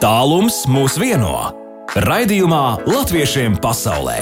Tālums 0.00 0.62
mūs 0.64 0.94
vieno. 0.96 1.50
Raidījumā 1.92 2.88
Latviešiem 2.88 3.58
pasaulē. 3.60 4.16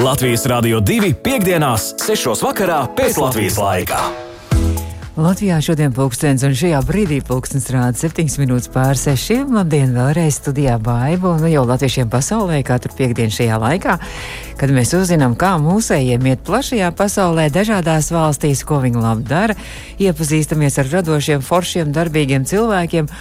Latvijas 0.00 0.46
Rādio 0.48 0.80
2.5.6. 0.80 2.40
pēc 2.96 3.18
Latvijas 3.20 3.58
laika. 3.60 3.98
Latvijā 5.20 5.60
šodien 5.60 5.92
pulkstenis 5.92 6.46
un 6.48 6.56
šajā 6.56 6.80
brīdī 6.88 7.20
pulkstenis 7.20 7.68
rāda 7.76 8.00
7 8.00 8.32
minūtes 8.40 8.72
pār 8.72 8.96
6. 8.96 9.44
Labdien, 9.52 9.92
vēlreiz 9.92 10.40
studijā 10.40 10.78
Baiba 10.80 11.36
un 11.36 11.44
jau 11.52 11.68
latviešiem 11.68 12.08
pasaulē 12.08 12.64
katru 12.64 12.96
piekdienu 12.96 13.36
šajā 13.36 13.60
laikā, 13.60 14.00
kad 14.56 14.72
mēs 14.72 14.96
uzzinām, 14.96 15.36
kā 15.36 15.52
mūsējiem 15.60 16.32
iet 16.32 16.48
plašajā 16.48 16.88
pasaulē, 16.96 17.50
dažādās 17.52 18.08
valstīs, 18.08 18.64
ko 18.64 18.80
viņi 18.80 19.04
labi 19.04 19.28
dara, 19.28 19.60
iepazīstamies 20.00 20.80
ar 20.80 20.94
radošiem, 20.96 21.44
foršiem, 21.44 21.92
darbīgiem 21.92 22.48
cilvēkiem 22.48 23.12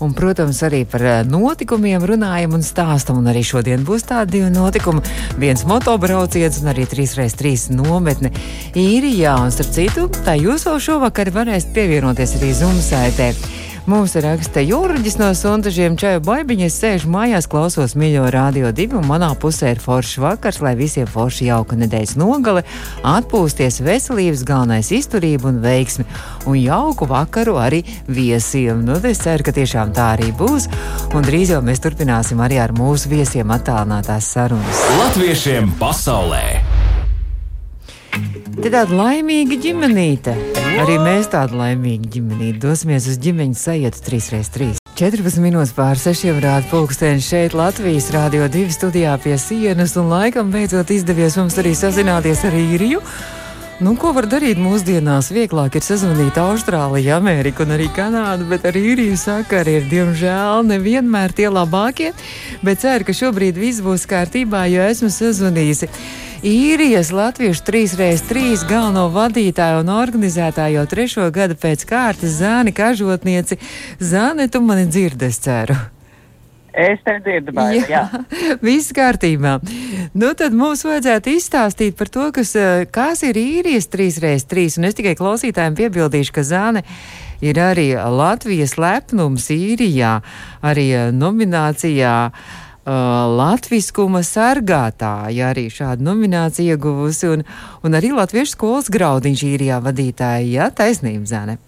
Un, 0.00 0.14
protams, 0.16 0.62
arī 0.66 0.82
par 0.88 1.04
eh, 1.04 1.18
notikumiem 1.28 2.04
runājam 2.08 2.56
un 2.56 2.64
stāstam. 2.66 3.20
Un 3.20 3.30
arī 3.32 3.44
šodien 3.46 3.84
būs 3.86 4.06
tādi 4.08 4.38
divi 4.38 4.50
notikumi. 4.54 5.02
Viens 5.42 5.66
motobrauciens 5.68 6.62
un 6.62 6.72
arī 6.72 6.86
3x3 6.88 7.74
nometne 7.76 8.32
īrijā. 8.78 9.36
Un, 9.42 9.52
starp 9.54 9.74
citu, 9.76 10.08
tā 10.24 10.38
jūs 10.40 10.66
vēl 10.68 10.80
šovakar 10.88 11.32
varēsiet 11.34 11.74
pievienoties 11.76 12.38
arī 12.40 12.54
Zumsaitē. 12.56 13.32
Mums 13.82 14.12
raksta 14.22 14.62
jūraģis 14.62 15.16
no 15.18 15.32
sundažiem 15.34 15.96
čaju 15.98 16.20
baibiņa. 16.22 16.68
Es 16.70 16.76
sēžu 16.78 17.08
mājās, 17.10 17.48
klausos 17.50 17.96
mīļo 17.98 18.28
radio 18.30 18.70
divu, 18.70 19.00
un 19.00 19.08
manā 19.10 19.32
pusē 19.34 19.72
ir 19.74 19.80
foršs 19.82 20.20
vakars, 20.22 20.60
lai 20.62 20.76
visiem 20.78 21.08
forši 21.10 21.48
jauka 21.48 21.74
nedēļas 21.80 22.14
nogale, 22.20 22.62
atpūsties 23.02 23.80
veselības, 23.82 24.44
galvenais 24.46 24.92
izturība 24.94 25.50
un 25.50 25.58
veiksmi, 25.64 26.06
un 26.46 26.60
jauku 26.60 27.08
vakaru 27.10 27.56
arī 27.58 27.82
viesiem. 28.06 28.84
Nu, 28.86 29.00
es 29.02 29.24
ceru, 29.24 29.48
ka 29.48 29.56
tiešām 29.56 29.90
tā 29.96 30.12
arī 30.14 30.30
būs, 30.30 30.68
un 31.10 31.26
drīz 31.26 31.56
jau 31.56 31.62
mēs 31.66 31.82
turpināsim 31.82 32.38
arī 32.44 32.62
ar 32.62 32.76
mūsu 32.78 33.10
viesiem 33.10 33.50
attālinātās 33.50 34.30
sarunas. 34.30 34.86
Latviešiem 35.00 35.74
pasaulē! 35.82 36.71
Te 38.62 38.70
tāda 38.70 38.94
laimīga 38.94 39.56
ģimenīte. 39.58 40.32
Arī 40.78 40.94
mēs 41.02 41.26
tādu 41.32 41.56
laimīgu 41.58 42.06
ģimenīti 42.14 42.60
dosimies 42.62 43.08
uz 43.10 43.16
ģimeņa 43.24 43.58
sajūtu 43.58 44.04
3x3. 44.06 44.68
14 45.00 45.42
minūtes 45.42 45.72
pār 45.74 45.98
6 45.98 46.38
rāda 46.38 46.62
pulkstenis 46.70 47.26
šeit 47.26 47.56
Latvijas 47.58 48.12
Rādio 48.14 48.46
2 48.46 48.70
studijā 48.76 49.16
pie 49.18 49.34
sienas, 49.42 49.96
un 49.98 50.14
laikam 50.14 50.54
beidzot 50.54 50.94
izdevies 50.94 51.40
mums 51.40 51.58
arī 51.58 51.74
sazināties 51.74 52.46
ar 52.46 52.54
īriju. 52.54 53.02
Nu, 53.82 53.96
ko 53.98 54.12
var 54.14 54.30
darīt 54.30 54.62
mūsdienās? 54.62 55.32
Vieglāk 55.34 55.74
ir 55.74 55.82
sazvanīt 55.82 56.38
Austrāliju, 56.38 57.16
Ameriku 57.16 57.66
un 57.66 57.74
arī 57.74 57.90
Kanādu, 57.90 58.46
bet 58.46 58.68
ar 58.70 58.78
īriju 58.78 59.18
sakari 59.18 59.80
ir 59.80 59.90
diemžēl 59.90 60.62
nevienmēr 60.70 61.34
tie 61.34 61.50
labākie. 61.50 62.12
Bet 62.62 62.86
ceru, 62.86 63.10
ka 63.10 63.22
šobrīd 63.24 63.58
viss 63.58 63.82
būs 63.82 64.06
kārtībā, 64.06 64.68
jo 64.70 64.86
esmu 64.86 65.10
sazvanījusi 65.10 65.90
īrijas 66.42 67.12
latviešu 67.14 67.62
3x3 67.68 68.66
galveno 68.66 69.06
vadītāju 69.14 69.82
un 69.84 69.90
organizētāju 69.94 70.80
jau 70.80 70.86
trešo 70.90 71.30
gadu 71.34 71.54
pēc 71.54 71.84
kārtas 71.86 72.40
Zāni 72.40 72.74
Kažotnieci. 72.74 73.58
Zāne, 74.02 74.48
tu 74.50 74.60
mani 74.60 74.88
dzirdi, 74.90 75.30
es 75.30 75.38
ceru. 75.42 75.76
Es 76.72 77.02
tevi 77.04 77.20
dzirdu, 77.20 77.52
baigi, 77.54 77.84
jā. 77.92 78.06
jā. 78.08 78.22
Viss 78.66 78.94
kārtībā. 78.96 79.58
Nu, 80.16 80.32
tad 80.38 80.56
mums 80.56 80.82
vajadzētu 80.88 81.34
izstāstīt 81.36 81.98
par 81.98 82.10
to, 82.10 82.30
kas, 82.34 82.54
eh, 82.56 82.86
kas 82.90 83.22
ir 83.28 83.38
īrijas 83.38 83.90
3x3. 83.92 84.80
Un 84.80 84.88
es 84.88 84.96
tikai 84.98 85.12
klausītājiem 85.18 85.76
piebildīšu, 85.78 86.34
ka 86.34 86.46
Zāne 86.48 86.82
ir 87.44 87.60
arī 87.60 87.92
Latvijas 87.94 88.78
lepnums 88.80 89.50
īrijā, 89.52 90.18
arī 90.64 90.88
eh, 90.96 91.08
nominācijā 91.12 92.16
uh, 92.86 92.94
latviskuma 93.38 94.22
sargātāja 94.26 95.50
arī 95.52 95.68
šādu 95.72 96.06
nomināciju 96.08 96.76
ieguvusi, 96.76 97.28
un, 97.36 97.44
un 97.82 97.98
arī 97.98 98.14
Latviešu 98.16 98.56
skolas 98.56 98.90
graudiņš 98.92 99.44
īrijā 99.54 99.82
vadītāja, 99.84 100.48
jā, 100.48 100.70
taisnība, 100.82 101.28
Zēne. 101.28 101.58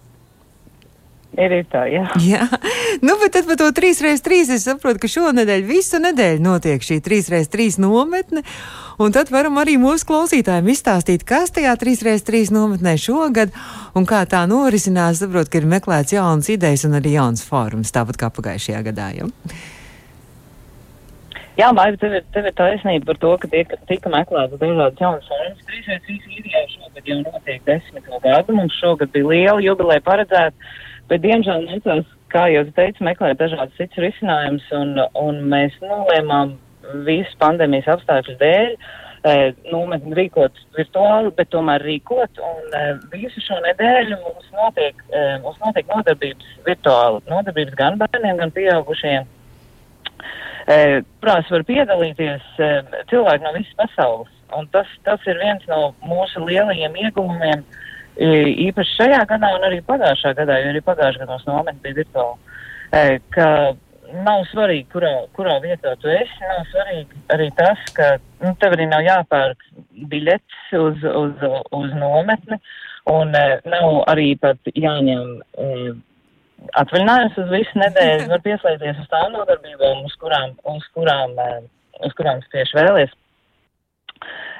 Ir 1.35 1.51
tā, 1.67 1.83
jā. 1.91 2.05
jā. 2.31 2.47
Nu, 3.03 3.17
bet 3.19 3.33
tad 3.35 3.47
par 3.49 3.59
to 3.59 3.67
3x3 3.75 4.41
es 4.55 4.63
saprotu, 4.63 5.01
ka 5.03 5.11
šonadēļ 5.11 5.65
visu 5.67 5.99
nedēļu 5.99 6.43
notiek 6.43 6.83
šī 6.83 7.01
3x3 7.03 7.75
nometne. 7.83 8.45
Un 9.03 9.11
tad 9.11 9.27
varam 9.33 9.59
arī 9.59 9.75
mūsu 9.81 10.07
klausītājiem 10.07 10.69
izstāstīt, 10.71 11.25
kas 11.27 11.51
tajā 11.55 11.73
3x3 11.81 12.53
nometnē 12.55 12.95
šogad 13.01 13.51
un 13.95 14.07
kā 14.07 14.23
tā 14.31 14.45
norisinās. 14.47 15.19
Saprotu, 15.19 15.51
ka 15.51 15.59
ir 15.59 15.67
meklēts 15.75 16.15
jaunas 16.15 16.51
idejas 16.53 16.87
un 16.87 16.95
arī 17.01 17.17
jauns 17.17 17.43
fórums, 17.43 17.91
tāpat 17.95 18.21
kā 18.21 18.31
pagājušajā 18.31 18.85
gadā. 18.87 19.11
Ja? 19.19 19.27
Jā, 21.55 21.69
Maiva, 21.71 21.95
tev, 21.95 22.17
tev 22.35 22.49
ir 22.49 22.55
taisnība 22.57 23.07
par 23.13 23.19
to, 23.21 23.29
ka 23.39 23.47
tiek, 23.47 23.69
tika 23.87 24.09
meklētas 24.11 24.59
dažādas 24.59 24.99
jaunas 24.99 25.27
formas. 25.31 25.61
Trīsreiz 25.69 26.01
trīs 26.03 26.25
īrijā 26.27 26.63
šogad 26.73 27.07
jau 27.07 27.19
notiek 27.21 27.61
desmito 27.69 28.19
gadu. 28.25 28.55
Mums 28.57 28.75
šogad 28.81 29.13
bija 29.13 29.29
liela 29.29 29.63
jubileja 29.63 30.03
paredzēta, 30.03 30.73
bet 31.07 31.23
diemžēl 31.23 31.63
nācās, 31.69 32.09
kā 32.33 32.49
jau 32.51 32.65
es 32.65 32.73
teicu, 32.75 33.05
meklēt 33.07 33.39
dažādas 33.39 33.77
citas 33.79 34.03
risinājumus, 34.03 34.65
un, 34.75 34.99
un 35.21 35.39
mēs 35.53 35.77
nolēmām 35.79 36.57
visu 37.07 37.39
pandēmijas 37.39 37.87
apstākļu 37.95 38.35
dēļ. 38.43 38.75
eh, 39.31 39.45
Nometni 39.71 40.11
rīkot 40.19 40.59
virtuāli, 40.75 41.31
bet 41.39 41.53
tomēr 41.55 41.87
rīkot. 41.87 42.43
Un 42.49 42.75
eh, 42.81 42.91
visu 43.15 43.39
šo 43.47 43.61
nedēļu 43.63 44.19
mums 44.25 44.51
notiek, 44.59 44.99
eh, 45.07 45.39
mums 45.39 45.63
notiek 45.63 45.87
nodarbības 45.95 46.51
virtuāli. 46.67 47.23
Nodarbības 47.31 47.79
gan 47.79 48.03
bērniem, 48.03 48.43
gan 48.43 48.51
pieaugušiem 48.59 49.31
kurās 50.65 51.49
var 51.51 51.63
piedalīties 51.67 52.45
eh, 52.63 52.95
cilvēki 53.11 53.45
no 53.45 53.53
visas 53.53 53.77
pasaules. 53.77 54.31
Un 54.55 54.67
tas, 54.73 54.89
tas 55.05 55.21
ir 55.29 55.37
viens 55.41 55.63
no 55.69 55.93
mūsu 56.05 56.41
lielajiem 56.45 56.95
ieguvumiem, 57.05 57.63
eh, 58.17 58.49
īpaši 58.69 58.97
šajā 58.99 59.23
gadā 59.29 59.53
un 59.57 59.65
arī 59.67 59.81
pagājušā 59.85 60.35
gadā, 60.37 60.59
jo 60.61 60.73
arī 60.73 60.81
pagājušā 60.85 61.23
gadā 61.23 61.33
mums 61.33 61.49
nometne 61.49 61.81
bija 61.83 61.99
virtuāli. 62.01 62.37
Eh, 62.93 63.19
ka 63.29 63.49
nav 64.25 64.45
svarīgi, 64.51 64.87
kurā, 64.93 65.13
kurā 65.35 65.59
vietā 65.61 65.95
tu 66.01 66.09
esi, 66.09 66.41
nav 66.41 66.65
svarīgi 66.71 67.21
arī 67.33 67.49
tas, 67.57 67.81
ka 67.93 68.15
nu, 68.41 68.55
tev 68.61 68.77
arī 68.77 68.89
nav 68.89 69.05
jāpērk 69.05 69.69
biļets 70.09 70.73
uz, 70.79 71.05
uz, 71.05 71.45
uz 71.73 71.95
nometni, 71.99 72.59
un 73.11 73.33
nav 73.33 74.03
arī 74.09 74.33
pat 74.41 74.73
jāņem. 74.73 75.39
Eh, 75.61 75.93
atvaļinājums 76.81 77.37
uz 77.41 77.51
visu 77.51 77.81
nedēļu, 77.81 78.29
var 78.31 78.41
pieslēgties 78.45 79.03
uz 79.03 79.11
tām 79.11 79.35
nodarbībām, 79.35 80.01
uz 80.07 80.15
kurām, 80.21 80.55
uz 80.71 80.87
kurām, 80.95 81.35
eh, 81.41 81.61
uz 82.05 82.15
kurām 82.17 82.41
es 82.41 82.49
tieši 82.53 82.79
vēlies. 82.79 83.13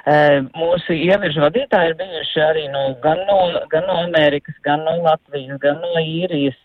Eh, 0.06 0.38
Mūsu 0.54 0.94
ieviržu 0.94 1.42
vadītāji 1.42 1.90
ir 1.90 1.98
bijuši 1.98 2.42
arī 2.44 2.68
no, 2.70 2.84
gan, 3.02 3.18
no, 3.26 3.40
gan 3.72 3.88
no 3.88 3.98
Amerikas, 4.04 4.54
gan 4.62 4.84
no 4.86 4.96
Latvijas, 5.02 5.58
gan 5.60 5.80
no 5.82 5.98
īrijas. 5.98 6.58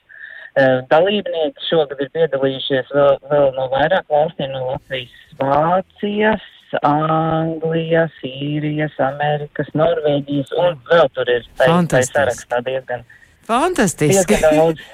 Eh, 0.59 0.81
Dalībnieki 0.91 1.69
šogad 1.69 2.01
ir 2.03 2.11
piedalījušies 2.13 2.91
vēl, 2.93 3.17
vēl 3.31 3.53
no 3.55 3.69
vairāk 3.71 4.05
valstīm, 4.11 4.51
no 4.51 4.73
Latvijas, 4.73 5.15
Vācijas, 5.39 6.45
Anglijas, 6.85 8.13
Īrijas, 8.23 8.93
Amerikas, 8.99 9.71
Norvēģijas, 9.75 10.53
un 10.59 10.77
vēl 10.91 11.09
tur 11.15 11.31
ir 11.31 11.47
tā, 11.59 11.67
tā 11.91 12.03
sarakstā 12.07 12.61
diezgan, 12.67 13.05
Fantastiski! 13.47 14.35
diezgan 14.35 14.59
daudz. 14.59 14.89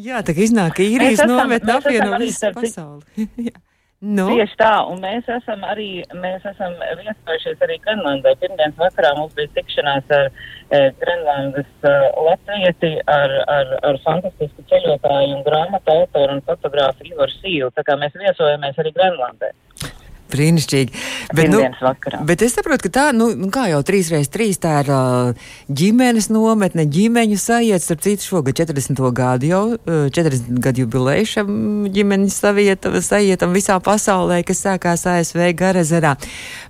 Jā, 0.00 0.24
tā 0.26 0.34
iznāk, 0.34 0.80
īrijas 0.82 1.22
nometne 1.28 1.70
mēs 1.70 1.84
esam 1.84 1.86
apvieno 1.86 2.16
arī 2.16 2.26
visu 2.26 2.50
pasauli. 2.56 3.26
Jā. 3.48 3.60
nu, 4.02 4.24
Tieši 4.32 4.56
tā, 4.58 4.72
un 4.90 4.98
mēs 5.04 5.28
esam 5.30 5.62
arī, 5.70 5.88
mēs 6.18 6.46
esam 6.50 6.74
viesojušies 6.98 7.62
arī 7.66 7.78
Grenlandē. 7.84 8.32
Pirmdienas 8.42 8.80
vakarā 8.80 9.12
mums 9.18 9.36
bija 9.38 9.52
tikšanās 9.54 10.10
ar 10.18 10.30
e, 10.30 10.80
Grenlandes 10.98 11.70
e, 11.86 11.94
latvieti, 12.26 12.90
ar, 13.14 13.36
ar, 13.54 13.70
ar 13.90 14.00
fantastisku 14.06 14.66
ceļotāju 14.72 15.38
un 15.38 15.46
grāmatu 15.46 15.94
autoru 15.94 16.40
un 16.40 16.42
fotogrāfu 16.48 17.06
Ivaru 17.12 17.38
Sīlu. 17.38 17.70
Tā 17.78 17.86
kā 17.86 17.98
mēs 18.00 18.18
viesojamies 18.18 18.82
arī 18.82 18.94
Grenlandē. 18.98 19.54
Brīnišķīgi. 20.34 21.02
Bet, 21.32 21.48
nu, 21.48 21.60
Pirmdienas 21.60 21.82
vakarā. 21.84 22.20
bet 22.26 22.44
es 22.44 22.56
saprotu, 22.56 22.88
ka 22.88 22.92
tā, 22.98 23.06
nu, 23.16 23.30
nu 23.38 23.50
kā 23.54 23.66
jau 23.70 23.80
3x3, 23.86 24.48
tā 24.60 24.74
ir 24.82 24.90
uh, 24.92 25.48
ģimenes 25.80 26.30
nometne, 26.34 26.86
ģimeņu 26.90 27.38
sajiet, 27.40 27.84
starp 27.84 28.04
citu, 28.04 28.26
šogad 28.28 28.58
40. 28.60 29.02
gadu 29.14 29.50
jau, 29.50 29.62
uh, 29.76 30.06
40 30.14 30.60
gadu 30.64 30.84
jubileju 30.84 31.30
šam 31.30 31.50
ģimeņu 31.94 32.30
savietam, 32.34 32.98
sajietam 33.04 33.54
visā 33.56 33.78
pasaulē, 33.84 34.42
kas 34.46 34.64
sākās 34.66 35.06
ASV 35.10 35.50
Garezerā. 35.58 36.14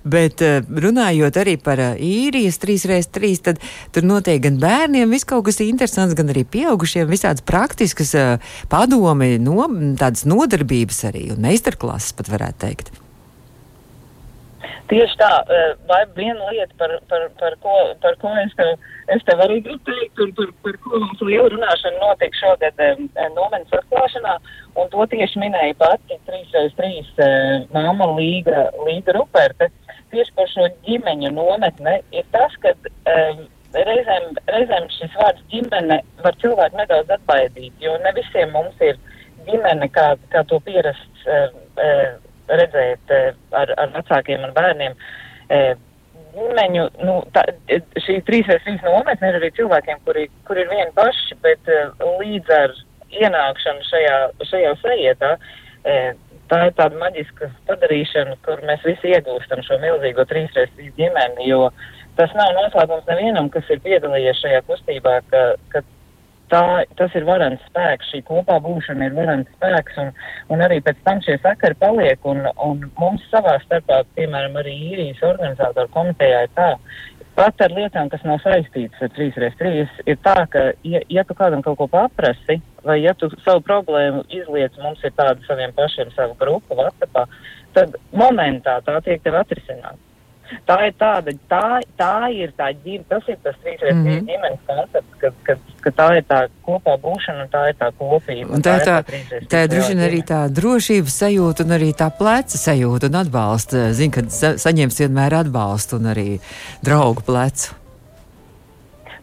Bet 0.05 0.43
uh, 0.45 0.59
runājot 0.65 1.41
arī 1.41 1.57
par 1.61 1.81
uh, 1.81 1.93
īrijas 1.99 2.59
3x3, 2.63 3.33
tad 3.45 3.63
tur 3.95 4.07
notiek 4.07 4.43
gan 4.43 4.59
bērniem 4.61 5.11
viss 5.13 5.27
kaut 5.27 5.47
kas 5.49 5.61
interesants, 5.65 6.15
gan 6.17 6.31
arī 6.33 6.45
pieaugušiem 6.47 7.09
visādas 7.09 7.45
praktiskas 7.45 8.13
uh, 8.17 8.53
padomi, 8.71 9.35
no, 9.41 9.65
tādas 9.99 10.25
nodarbības 10.29 11.05
arī 11.11 11.29
un 11.35 11.43
meistarklases 11.45 12.15
pat 12.17 12.31
varētu 12.31 12.63
teikt. 12.67 13.04
Tieši 14.85 15.17
tā, 15.17 15.29
vai 15.89 16.03
viena 16.13 16.51
lieta, 16.51 16.75
par, 16.77 16.91
par, 17.09 17.23
par, 17.39 17.55
ko, 17.63 17.77
par 18.03 18.17
ko 18.21 18.33
es 18.37 18.51
tev, 18.57 18.75
es 19.15 19.23
tev 19.25 19.39
arī 19.41 19.57
gribu 19.65 19.81
teikt, 19.87 20.19
un 20.21 20.33
par, 20.37 20.51
par 20.61 20.77
ko 20.83 20.99
mums 21.01 21.23
liela 21.25 21.47
runāšana 21.53 22.01
notiek 22.03 22.37
šogad 22.37 22.83
nomenas 23.33 23.73
atklāšanā, 23.79 24.35
un 24.77 24.91
to 24.93 25.07
tieši 25.15 25.41
minēja 25.41 25.77
pati 25.81 26.19
3x3 26.29 27.25
māma 27.73 28.11
Līga, 28.13 28.67
Līga 28.85 29.17
Ruperte, 29.17 29.71
tieši 30.13 30.37
par 30.37 30.53
šo 30.53 30.69
ģimeņu 30.85 31.33
nometne, 31.33 31.97
ir 32.13 32.29
tas, 32.35 32.53
ka 32.61 32.75
reizēm, 33.73 34.29
reizēm 34.53 34.87
šis 34.99 35.17
vārds 35.17 35.43
ģimene 35.51 35.99
var 36.23 36.37
cilvēku 36.43 36.79
nedaudz 36.79 37.17
atbaidīt, 37.17 37.73
jo 37.81 37.97
ne 38.03 38.13
visiem 38.15 38.53
mums 38.53 38.85
ir 38.85 39.01
ģimene, 39.49 39.89
kā, 39.97 40.13
kā 40.29 40.45
to 40.49 40.61
pierasts. 40.67 41.25
Redzēt 42.49 43.13
eh, 43.13 43.33
ar, 43.57 43.73
ar 43.81 43.91
vecākiem 43.95 44.43
un 44.45 44.53
bērniem. 44.55 44.95
Eh, 45.53 45.71
ģimeņu, 46.35 46.85
nu, 47.07 47.15
tā, 47.35 47.45
šī 48.03 48.19
3-3 48.27 48.83
nometne 48.83 49.31
ir 49.31 49.39
arī 49.39 49.51
cilvēkiem, 49.55 50.01
kuri, 50.07 50.27
kuri 50.47 50.65
ir 50.65 50.71
vieni 50.71 50.91
paši, 50.97 51.37
bet 51.45 51.71
eh, 51.71 51.89
līdz 52.19 52.53
ar 52.59 52.75
ienākšanu 53.15 53.85
šajā, 53.87 54.15
šajā 54.49 54.71
sajietā, 54.81 55.35
tā 56.49 56.57
ir 56.67 56.73
tāda 56.75 56.97
maģiska 56.99 57.47
padarīšana, 57.69 58.33
kur 58.43 58.59
mēs 58.67 58.81
visi 58.83 59.13
iegūstam 59.13 59.61
šo 59.63 59.77
milzīgo 59.79 60.25
3-3 60.27 60.89
ģimeni, 60.97 61.45
jo 61.47 61.69
tas 62.17 62.33
nav 62.35 62.51
noslēpums 62.57 63.07
nevienam, 63.07 63.47
kas 63.53 63.69
ir 63.71 63.79
piedalījies 63.85 64.41
šajā 64.41 64.63
kustībā, 64.67 65.19
ka, 65.31 65.43
ka 65.71 65.83
tā, 66.51 66.83
tas 66.99 67.15
ir 67.17 67.25
varants 67.27 67.63
spēks, 67.69 68.11
šī 68.13 68.21
kopā 68.27 68.57
būšana 68.63 69.09
ir 69.09 69.17
varants 69.17 69.51
spēks, 69.57 69.97
un, 70.01 70.13
un 70.53 70.63
arī 70.65 70.79
pēc 70.85 71.01
tam 71.07 71.21
šie 71.25 71.37
sakari 71.43 71.77
paliek, 71.81 72.29
un, 72.29 72.45
un 72.65 72.85
mums 72.99 73.25
savā 73.31 73.57
starpā, 73.65 74.03
piemēram, 74.19 74.57
arī 74.61 74.75
īrijas 74.91 75.23
organizātoru 75.25 75.91
komitejā 75.95 76.45
ir 76.47 76.55
tā, 76.57 76.69
pat 77.35 77.65
ar 77.65 77.75
lietām, 77.75 78.09
kas 78.11 78.23
nav 78.27 78.39
saistītas 78.43 79.03
ar 79.03 79.11
3x3, 79.17 79.73
ir 80.07 80.19
tā, 80.23 80.37
ka, 80.51 80.65
ja, 80.87 81.03
ja 81.11 81.25
tu 81.27 81.35
kādam 81.37 81.63
kaut 81.65 81.79
ko 81.81 81.89
paprasti, 81.91 82.59
vai 82.85 83.01
ja 83.01 83.15
tu 83.17 83.29
savu 83.43 83.63
problēmu 83.65 84.23
izliec, 84.29 84.75
mums 84.81 85.03
ir 85.03 85.13
tāda 85.17 85.39
saviem 85.47 85.73
pašiem, 85.75 86.13
savu 86.15 86.37
grupu, 86.39 86.77
WhatsAppā, 86.79 87.25
tad 87.75 87.97
momentā 88.15 88.79
tā 88.85 88.99
tiek 89.03 89.23
tev 89.25 89.41
atrisināta. 89.41 90.04
Tā 90.65 90.77
ir 90.87 90.93
tāda, 90.99 91.33
tā, 91.49 91.79
tā 91.99 92.29
ir 92.33 92.51
tā 92.57 92.71
ģimene, 92.83 93.05
tas 93.09 93.29
ir 93.29 93.37
tas 93.43 93.55
trīs 93.63 93.81
reizes 93.81 93.97
mm 93.97 94.07
-hmm. 94.07 94.27
ģimenes 94.29 94.59
koncepts, 94.67 95.19
ka, 95.21 95.31
ka, 95.47 95.55
ka 95.85 95.93
tā 95.99 96.07
ir 96.17 96.25
tā 96.29 96.39
kopā 96.65 96.97
būšana 97.05 97.45
un 97.45 97.49
tā 97.53 97.63
ir 97.69 97.75
tā 97.79 97.91
kopība. 97.99 98.49
Un 98.53 98.61
tā, 98.61 98.75
tā, 98.79 98.97
tā, 99.05 99.21
tā, 99.29 99.39
tā 99.51 99.63
ir 99.63 99.71
droši 99.73 99.93
vien 99.93 100.03
arī 100.09 100.21
tā 100.33 100.41
drošības 100.59 101.21
sajūta 101.21 101.65
un 101.65 101.77
arī 101.77 101.93
tā 101.93 102.09
pleca 102.19 102.57
sajūta 102.57 103.09
un 103.09 103.15
atbalsta. 103.23 103.87
Zin, 103.93 104.11
ka 104.11 104.21
sa 104.29 104.53
saņems 104.57 105.01
vienmēr 105.01 105.39
atbalstu 105.41 105.97
un 106.01 106.13
arī 106.13 106.29
draugu 106.85 107.25
plecu. 107.25 107.73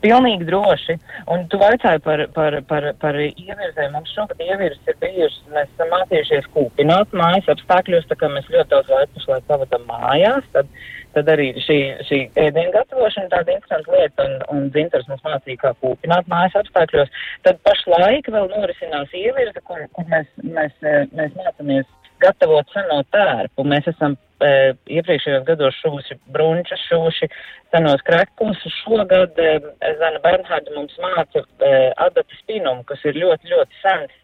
Pilnīgi 0.03 0.47
droši. 0.49 0.97
Un 1.31 1.45
tu 1.51 1.59
vaicāji 1.61 2.01
par, 2.03 2.25
par, 2.35 2.57
par, 2.67 2.89
par 2.99 3.19
ievirzēm. 3.23 3.93
Mums 3.95 4.11
šogad 4.17 4.41
ievirzes 4.43 4.91
ir 4.91 4.97
bijušas. 5.03 5.45
Mēs 5.55 5.69
esam 5.71 5.93
mācījušies 5.95 6.49
kūpināt 6.57 7.15
mājas 7.15 7.53
apstākļos, 7.55 8.09
tā 8.11 8.19
kā 8.19 8.31
mēs 8.33 8.51
ļoti 8.51 8.73
daudz 8.73 8.91
laika 8.91 9.15
pašlaik 9.19 9.47
pavadam 9.53 9.87
mājās. 9.87 10.49
Tad 10.57 10.73
Tad 11.12 11.29
arī 11.29 11.50
šī, 11.61 11.79
šī 12.09 12.20
ēdienu 12.41 12.73
gatavošana 12.75 13.29
ir 13.29 13.32
tāda 13.35 13.56
interesanta 13.56 13.97
lieta, 13.97 14.29
un, 14.29 14.44
un 14.55 14.69
dzintars 14.73 15.09
mums 15.11 15.25
mācīja, 15.26 15.61
kā 15.61 15.73
kūpināt 15.82 16.31
mājas 16.32 16.56
apstākļos. 16.62 17.11
Tad 17.47 17.61
pašlaik 17.69 18.31
vēl 18.32 18.49
norisinās 18.53 19.12
ievirza, 19.17 19.61
kur, 19.69 19.82
kur 19.97 20.09
mēs, 20.12 20.31
mēs, 20.43 20.73
eh, 20.87 21.05
mēs 21.12 21.37
mācāmies 21.37 21.91
gatavot 22.23 22.69
seno 22.73 23.00
tērpu. 23.14 23.64
Mēs 23.69 23.88
esam 23.93 24.14
e, 24.43 24.73
iepriekšējos 24.99 25.44
gados 25.49 25.79
šūši 25.82 26.19
brunčas, 26.35 26.82
šūši 26.88 27.29
senos 27.75 28.05
kreklus. 28.06 28.62
Šogad 28.81 29.38
e, 29.43 29.53
Zana 30.00 30.23
Bernhārda 30.25 30.76
mums 30.76 30.97
māca 31.03 31.43
e, 31.43 31.73
adatas 32.06 32.43
spinumu, 32.44 32.87
kas 32.88 33.03
ir 33.08 33.19
ļoti, 33.23 33.53
ļoti 33.53 33.81
sens 33.82 34.19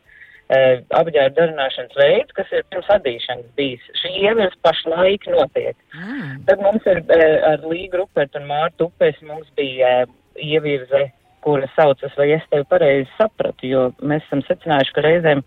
apģērba 0.49 1.35
darināšanas 1.37 1.97
veids, 1.99 2.33
kas 2.37 2.53
ir 2.57 2.65
pirms 2.73 2.89
adīšanas 2.95 3.51
bijis. 3.59 3.85
Šī 4.01 4.15
ievirs 4.25 4.57
pašlaik 4.65 5.27
notiek. 5.29 5.77
Mm. 5.93 6.39
Tad 6.49 6.63
mums 6.65 6.87
ir 6.89 7.03
uh, 7.05 7.25
ar 7.51 7.67
Līgu 7.69 8.01
Rupertu 8.01 8.41
un 8.41 8.49
Mārtu 8.49 8.89
Upes 8.89 9.21
mums 9.29 9.51
bija 9.61 10.07
uh, 10.07 10.15
ievirze, 10.41 11.09
kura 11.45 11.69
saucas, 11.77 12.15
vai 12.17 12.31
es 12.37 12.47
tevi 12.51 12.65
pareizi 12.71 13.11
sapratu, 13.19 13.67
jo 13.69 13.83
mēs 14.01 14.25
esam 14.27 14.43
secinājuši, 14.47 14.95
ka 14.95 15.05
reizēm 15.05 15.43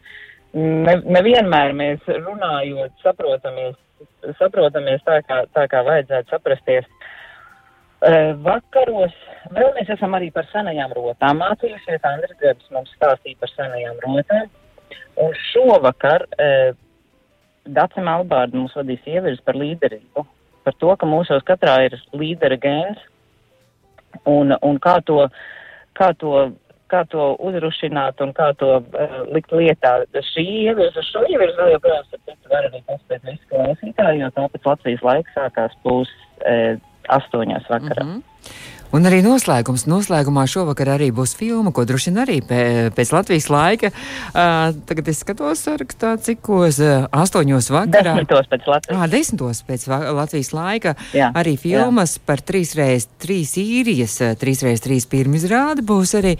ne, 0.53 0.95
nevienmēr 1.17 1.73
mēs 1.77 2.05
runājot 2.07 2.93
saprotamies, 3.03 3.75
saprotamies 4.39 5.03
tā, 5.07 5.19
kā, 5.27 5.41
tā 5.55 5.65
kā 5.71 5.83
vajadzētu 5.87 6.35
saprasties. 6.35 6.87
Vakaros 8.45 9.13
vēl 9.53 9.75
mēs 9.75 9.91
esam 9.93 10.15
arī 10.17 10.31
par 10.33 10.47
senajām 10.49 10.93
rotām 10.97 11.37
mācījušies. 11.43 12.01
Andris 12.07 12.39
Grebs 12.39 12.71
mums 12.73 12.89
stāstīja 12.95 13.37
par 13.43 13.51
senajām 13.53 13.99
rotām. 14.05 14.49
Un 15.21 15.35
šovakar 15.51 16.25
e, 16.37 16.49
Dācis 17.65 18.03
Melbārds 18.05 18.57
mums 18.57 18.75
vadīs 18.77 19.05
ievirs 19.05 19.41
par 19.45 19.59
līderību, 19.59 20.25
par 20.65 20.77
to, 20.81 20.95
ka 20.97 21.09
mūsos 21.09 21.43
katrā 21.47 21.77
ir 21.87 21.97
līdera 22.17 22.57
gēns 22.61 23.01
un, 24.25 24.55
un 24.61 24.79
kā 24.81 24.97
to, 25.05 25.27
kā 25.97 26.11
to, 26.17 26.51
kā 26.91 27.03
to 27.11 27.31
uzrušināt 27.39 28.21
un 28.25 28.33
kā 28.37 28.51
to 28.59 28.71
uh, 28.81 29.15
likt 29.31 29.53
lietā. 29.55 29.93
Šī 30.33 30.45
ievirza, 30.65 31.05
šo 31.11 31.23
ievirza 31.29 31.61
vēl 31.61 31.75
joprojām, 31.77 32.09
tad 32.11 32.51
var 32.51 32.67
arī 32.69 32.83
paspēt 32.89 33.29
visu 33.29 33.53
klausītāju, 33.53 34.25
jo 34.25 34.31
tāpēc 34.39 34.69
Latvijas 34.71 35.05
laiks 35.07 35.37
sākās 35.37 35.77
pūs 35.85 36.11
e, 36.43 36.57
astoņās 37.09 37.69
vakarā. 37.71 38.05
Mm 38.05 38.17
-hmm. 38.17 38.80
Un 38.91 39.07
arī 39.07 39.21
noslēgums. 39.23 39.85
Noslēgumā 39.87 40.43
šovakar 40.51 40.93
arī 40.97 41.09
būs 41.15 41.33
filma, 41.39 41.71
ko 41.71 41.85
droši 41.87 42.11
vien 42.11 42.21
arī 42.25 42.37
pēc 42.43 43.13
Latvijas 43.15 43.47
laika. 43.51 43.91
Uh, 44.31 44.73
tagad 44.89 45.11
es 45.13 45.21
skatos, 45.23 45.63
sarakstā, 45.63 46.17
cikos 46.25 46.81
uh, 46.83 47.07
astoņos 47.15 47.71
vakarā. 47.71 48.17
Desmitos 48.17 48.51
pēc 48.51 48.67
Latvijas. 48.73 48.97
Ah, 48.99 49.07
desmitos 49.11 49.63
pēc 49.67 49.87
Latvijas 49.91 50.51
laika. 50.55 50.95
Jā, 51.15 51.31
arī 51.39 51.55
filmas 51.61 52.17
jā. 52.17 52.25
par 52.27 52.43
3x3 52.43 53.39
īrijas, 53.63 54.17
3x3 54.41 54.99
pirmizrādi 55.11 55.87
būs 55.87 56.17
arī. 56.19 56.35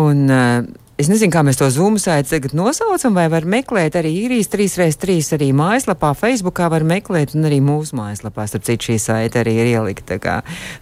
Un, 0.00 0.24
uh, 0.32 0.62
Es 1.02 1.08
nezinu, 1.10 1.32
kā 1.34 1.40
mēs 1.42 1.56
to 1.58 1.66
Zoom 1.74 1.96
saiti 1.98 2.30
tagad 2.30 2.52
nosaucam, 2.54 3.16
vai 3.18 3.24
var 3.26 3.42
meklēt 3.42 3.96
arī 3.98 4.12
īrijas 4.20 4.52
3x3 4.52 5.16
arī 5.34 5.48
mājaslapā, 5.58 6.12
Facebookā 6.14 6.68
var 6.70 6.84
meklēt, 6.86 7.32
un 7.34 7.48
arī 7.48 7.58
mūsu 7.64 7.96
mājaslapā, 7.98 8.44
starp 8.46 8.68
citu, 8.68 8.92
šī 8.92 8.98
saite 9.02 9.40
arī 9.40 9.56
ir 9.64 9.70
ielikta 9.72 10.20
kā 10.22 10.36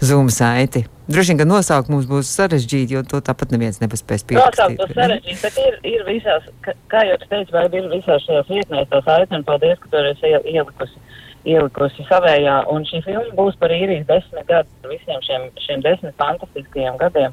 Zoom 0.05 0.29
saiti. 0.29 0.83
Droši 1.09 1.33
vien, 1.33 1.41
ka 1.41 1.49
nosaukt 1.49 1.89
mums 1.89 2.05
būs 2.11 2.35
sarežģīti, 2.37 2.99
jo 2.99 3.05
to 3.09 3.23
tāpat 3.25 3.57
neviens 3.57 3.81
nepaspēs 3.81 4.29
pierakstīt. 4.29 4.77
Nosaukt 4.77 4.83
būs 4.83 4.95
sarežģīti, 5.01 5.41
bet 5.47 5.61
ir, 5.65 5.81
ir 5.95 6.05
visās, 6.11 6.53
kā 6.93 7.07
jau 7.09 7.17
teicu, 7.25 7.57
vai 7.57 7.65
ir 7.81 7.89
visās 7.97 8.29
šajās 8.29 8.53
vietnēs 8.53 8.93
tā 8.93 9.01
saite, 9.09 9.41
un 9.41 9.49
paldies, 9.49 9.81
ka 9.81 9.95
tur 9.95 10.13
esi 10.13 10.37
ielikusi 10.37 11.01
ielikusi 11.49 12.05
savējā, 12.11 12.59
un 12.69 12.85
šī 12.85 13.01
filma 13.07 13.39
būs 13.39 13.57
par 13.57 13.73
īrijas 13.73 14.05
desmit 14.11 14.45
gadu, 14.53 14.69
par 14.83 14.93
visiem 14.93 15.25
šiem, 15.25 15.49
šiem 15.65 15.87
desmit 15.87 16.19
fantastiskajiem 16.21 17.01
gadiem. 17.01 17.33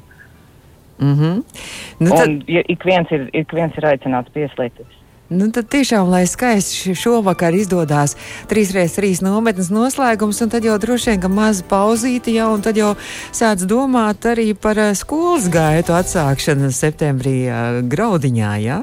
Mm 0.98 1.14
-hmm. 1.14 1.42
nu, 1.98 2.10
tad... 2.10 2.28
Un 2.28 2.42
ja 2.46 2.62
ik, 2.66 2.82
viens 2.82 3.10
ir, 3.10 3.28
ik 3.30 3.50
viens 3.50 3.76
ir 3.76 3.84
aicināts 3.84 4.30
pieslēgties. 4.32 4.98
Nu, 5.28 5.50
tad 5.52 5.66
tiešām, 5.68 6.08
lai 6.08 6.22
skaisti 6.24 6.94
šovakar 6.96 7.52
izdodas 7.52 8.14
3x3 8.48 9.20
nometnes 9.20 9.68
noslēgums, 9.68 10.40
un 10.40 10.48
tad 10.48 10.64
jau 10.64 10.78
droši 10.80 11.10
vien, 11.10 11.20
ka 11.20 11.28
maza 11.28 11.66
pauzīte 11.68 12.32
jau, 12.32 12.54
un 12.54 12.64
tad 12.64 12.80
jau 12.80 12.94
sāc 13.28 13.66
domāt 13.68 14.24
arī 14.24 14.54
par 14.56 14.80
eh, 14.80 14.94
skolas 14.96 15.50
gaitu 15.52 15.92
atsākšanu 15.92 16.72
septembrī 16.72 17.44
uh, 17.44 17.82
Graudiņā? 17.84 18.54
Ja? 18.64 18.78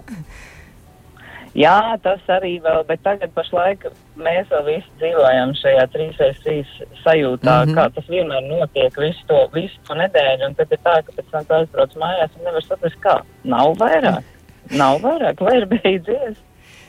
Jā, 1.58 1.98
tas 2.06 2.22
arī 2.30 2.60
vēl, 2.62 2.86
bet 2.86 3.02
tagad 3.02 3.34
pašlaik 3.34 3.90
mēs 4.16 4.48
vēl 4.52 4.64
visi 4.68 4.92
dzīvojam 5.02 5.54
šajā 5.60 5.86
3x3 5.94 6.56
sajūtā, 7.04 7.56
mm 7.56 7.70
-hmm. 7.70 7.76
kā 7.78 7.86
tas 7.96 8.10
vienmēr 8.10 8.48
notiek 8.48 8.98
visu 9.00 9.28
to, 9.28 9.42
visu 9.54 9.80
to 9.88 9.98
nedēļu, 10.00 10.50
un 10.50 10.56
tad 10.56 10.72
ir 10.72 10.82
tā, 10.84 10.96
ka 11.04 11.16
pēc 11.18 11.32
tam 11.32 11.58
aizbrauc 11.60 11.96
mājās 12.02 12.36
un 12.38 12.50
nevar 12.50 12.64
saprast, 12.64 13.00
kā. 13.04 13.16
Nav 13.44 13.76
vairāk, 13.82 14.24
nav 14.72 15.00
vairāk, 15.02 15.42
vai 15.42 15.58
ir 15.58 15.66
beidzies. 15.66 16.38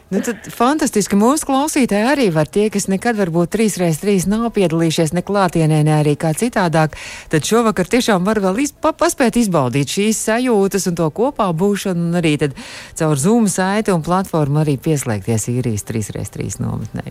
Nu, 0.07 0.21
tad 0.23 0.45
fantastiski 0.55 1.17
mūsu 1.19 1.49
klausītāji 1.49 2.07
arī 2.07 2.27
var 2.31 2.47
tie, 2.47 2.69
kas 2.71 2.85
nekad 2.87 3.17
varbūt 3.19 3.57
3x3 3.57 4.29
nav 4.31 4.53
piedalījušies 4.55 5.11
ne 5.17 5.23
klātienē, 5.27 5.81
ne 5.83 5.97
arī 5.97 6.13
kā 6.15 6.31
citādāk. 6.31 6.95
Tad 7.33 7.49
šovakar 7.49 7.91
tiešām 7.91 8.23
var 8.29 8.39
vēl 8.45 8.61
iz, 8.63 8.71
pa, 8.71 8.93
paspēt 8.95 9.35
izbaudīt 9.41 9.91
šīs 9.91 10.21
sajūtas 10.29 10.87
un 10.93 10.99
to 11.01 11.09
kopā 11.11 11.49
būšanu, 11.51 12.05
un 12.07 12.21
arī 12.21 12.37
caur 12.39 13.19
Zoom 13.19 13.49
saiti 13.51 13.91
un 13.91 14.05
platformu 14.07 14.63
arī 14.63 14.77
pieslēgties 14.85 15.49
īrijas 15.51 15.83
3x3 15.89 16.63
nometnē. 16.63 17.11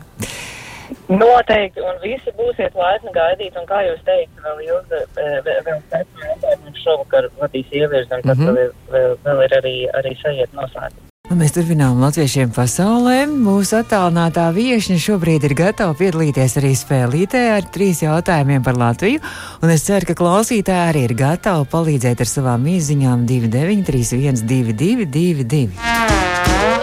Noteikti, 1.12 1.84
un 1.84 2.00
visi 2.00 2.32
būsiet 2.38 2.78
laipni 2.80 3.12
gaidīt, 3.12 3.58
un 3.60 3.68
kā 3.68 3.82
jūs 3.90 4.00
teicat, 4.08 4.40
vēl 4.46 4.62
ilga, 4.70 5.02
vēl, 5.18 5.60
vēl 5.68 5.84
pēc 5.92 6.24
tam 6.46 6.80
šovakar 6.80 7.28
vadīs 7.42 7.76
ievirzam, 7.76 8.24
tad 8.24 8.38
mm 8.38 8.48
-hmm. 8.48 8.56
vēl, 8.56 8.72
vēl, 8.96 9.18
vēl 9.28 9.44
ir 9.50 9.58
arī, 9.60 9.76
arī 10.00 10.16
sajiet 10.22 10.56
noslēgums. 10.56 11.12
Un 11.26 11.40
mēs 11.42 11.56
turpinām 11.56 11.98
latviešiem 12.04 12.52
pasaulē. 12.54 13.24
Mūsu 13.26 13.80
attālinātā 13.80 14.44
viesiņa 14.54 15.02
šobrīd 15.02 15.48
ir 15.48 15.56
gatava 15.58 15.96
piedalīties 15.98 16.60
arī 16.62 16.76
spēlītē 16.78 17.42
ar 17.56 17.66
trīs 17.74 18.04
jautājumiem 18.06 18.62
par 18.66 18.78
Latviju. 18.78 19.24
Un 19.66 19.74
es 19.74 19.88
ceru, 19.88 20.06
ka 20.06 20.14
klausītāji 20.22 20.92
arī 20.92 21.02
ir 21.10 21.16
gatavi 21.18 21.66
palīdzēt 21.74 22.22
ar 22.22 22.30
savām 22.30 22.70
izziņām 22.76 23.26
2931, 23.26 24.46
222. 24.46 26.75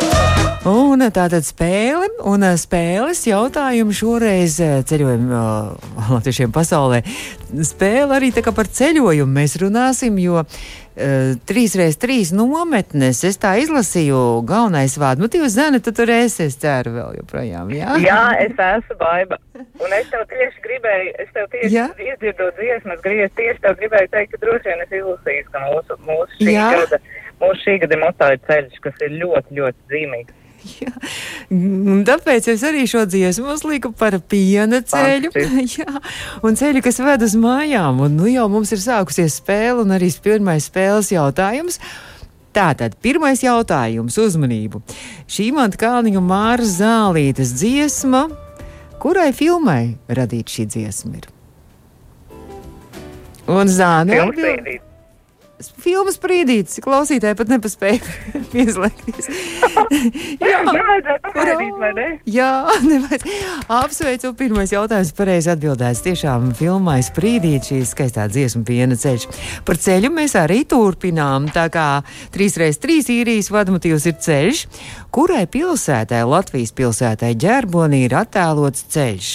Un 0.92 1.00
tā 1.08 1.25
tad 1.32 1.46
spēle, 1.46 2.11
un 2.28 2.44
spēles 2.61 3.22
jautājumu 3.25 3.94
šoreiz 3.96 4.58
ceļojumu 4.90 5.32
uh, 5.32 5.92
latviešiem 6.12 6.52
pasaulē. 6.52 7.00
Spēle 7.64 8.18
arī 8.18 8.28
tā 8.34 8.42
kā 8.44 8.52
par 8.52 8.68
ceļojumu 8.68 9.40
mēs 9.40 9.56
runāsim, 9.62 10.18
jo 10.20 10.42
Uh, 10.92 11.38
trīs 11.49 11.72
reizes 11.72 11.96
trīs 11.96 12.30
nometnes. 12.37 13.22
Es 13.25 13.38
tā 13.40 13.54
izlasīju, 13.62 14.42
galvenais 14.44 14.92
vārds. 15.00 15.22
Nu, 15.25 15.30
jūs 15.40 15.54
zināt, 15.54 15.80
tu 15.87 15.94
tur 15.96 16.11
esi, 16.12 16.50
es 16.50 16.58
ceru, 16.61 16.92
vēl 16.92 17.14
joprojām. 17.16 17.70
Jā, 17.72 17.94
jā 18.02 18.18
es 18.42 18.61
esmu 18.61 18.99
baiva. 19.00 19.38
Un 19.56 19.96
es 19.96 20.11
tev 20.12 20.26
tieši 20.28 20.61
gribēju, 20.66 21.14
es 21.25 21.32
tev 21.32 21.49
tieši 21.54 21.72
jā? 21.78 21.87
iedzirdot 21.96 22.61
dziesmas, 22.61 23.00
griezt 23.06 23.32
tieši 23.40 23.64
tev 23.64 23.80
gribēju 23.80 24.12
teikt, 24.12 24.34
ka 24.34 24.42
droši 24.44 24.68
vien 24.68 24.84
es 24.84 24.94
izlasīju, 25.00 25.49
ka 25.49 25.64
mūsu, 25.64 25.99
mūsu 26.11 26.38
šī 26.42 26.58
jā? 26.58 26.68
gada, 26.76 27.00
mūsu 27.40 27.64
šī 27.64 27.80
gada 27.87 28.00
motāja 28.04 28.44
ceļš, 28.50 28.78
kas 28.84 29.04
ir 29.08 29.16
ļoti, 29.22 29.61
ļoti 29.62 29.94
zīmīgs. 29.94 30.41
Un 31.52 32.04
tāpēc 32.07 32.49
es 32.52 32.62
arī 32.66 32.85
šo 32.88 33.04
dziesmu 33.09 33.50
uzliku 33.54 33.92
par 33.97 34.16
piena 34.28 34.83
ceļu. 34.87 35.33
Jā, 35.76 36.00
un 36.45 36.57
ceļu, 36.59 36.83
kas 36.85 37.00
ved 37.02 37.26
uz 37.26 37.37
mājām. 37.38 38.00
Un 38.07 38.16
nu 38.21 38.31
jau 38.31 38.47
mums 38.52 38.73
ir 38.75 38.83
sākusies 38.83 39.40
spēle, 39.42 39.83
un 39.85 39.95
arī 39.97 40.11
pirmais 40.23 40.69
spēles 40.71 41.12
jautājums. 41.14 41.81
Tātad, 42.52 42.99
pirmais 43.00 43.40
jautājums, 43.40 44.19
uzmanību. 44.21 44.83
Šī 45.31 45.49
man 45.57 45.73
Kalniņa 45.73 46.21
Māra 46.21 46.66
Zālītes 46.69 47.54
dziesma, 47.57 48.26
kurai 49.00 49.31
filmai 49.33 49.97
radīta 50.12 50.59
šī 50.59 50.69
dziesma 50.75 51.16
ir? 51.23 51.31
Un 53.49 53.73
Zāne 53.73 54.21
atbild 54.23 54.91
filmas 55.83 56.19
brīdītis, 56.23 56.81
klausītāji 56.85 57.37
pat 57.38 57.50
nepaspēja 57.52 58.00
pieslēgties. 58.52 59.28
jā, 60.50 60.62
nevajadzētu? 60.66 61.33
Jā, 62.33 62.50
nevajadzētu. 62.90 63.37
Apsveicu, 63.73 64.33
pirmais 64.38 64.73
jautājums 64.75 65.12
pareizi 65.16 65.52
atbildēts. 65.52 66.02
Tiešām 66.07 66.50
filmai 66.59 66.99
sprīdīt 67.04 67.71
šī 67.71 67.81
skaistā 67.88 68.26
dziesma 68.33 68.64
piena 68.69 68.99
ceļš. 68.99 69.28
Par 69.66 69.81
ceļu 69.81 70.12
mēs 70.14 70.37
arī 70.38 70.62
turpinām, 70.69 71.50
tā 71.54 71.69
kā 71.73 71.88
3x3 72.35 72.99
īrijas 73.19 73.52
vadmotīvs 73.52 74.09
ir 74.11 74.19
ceļš, 74.23 74.64
kurai 75.12 75.45
pilsētai, 75.50 76.23
Latvijas 76.28 76.73
pilsētai 76.76 77.35
ģerbonī 77.38 78.04
ir 78.07 78.16
attēlots 78.23 78.87
ceļš. 78.92 79.33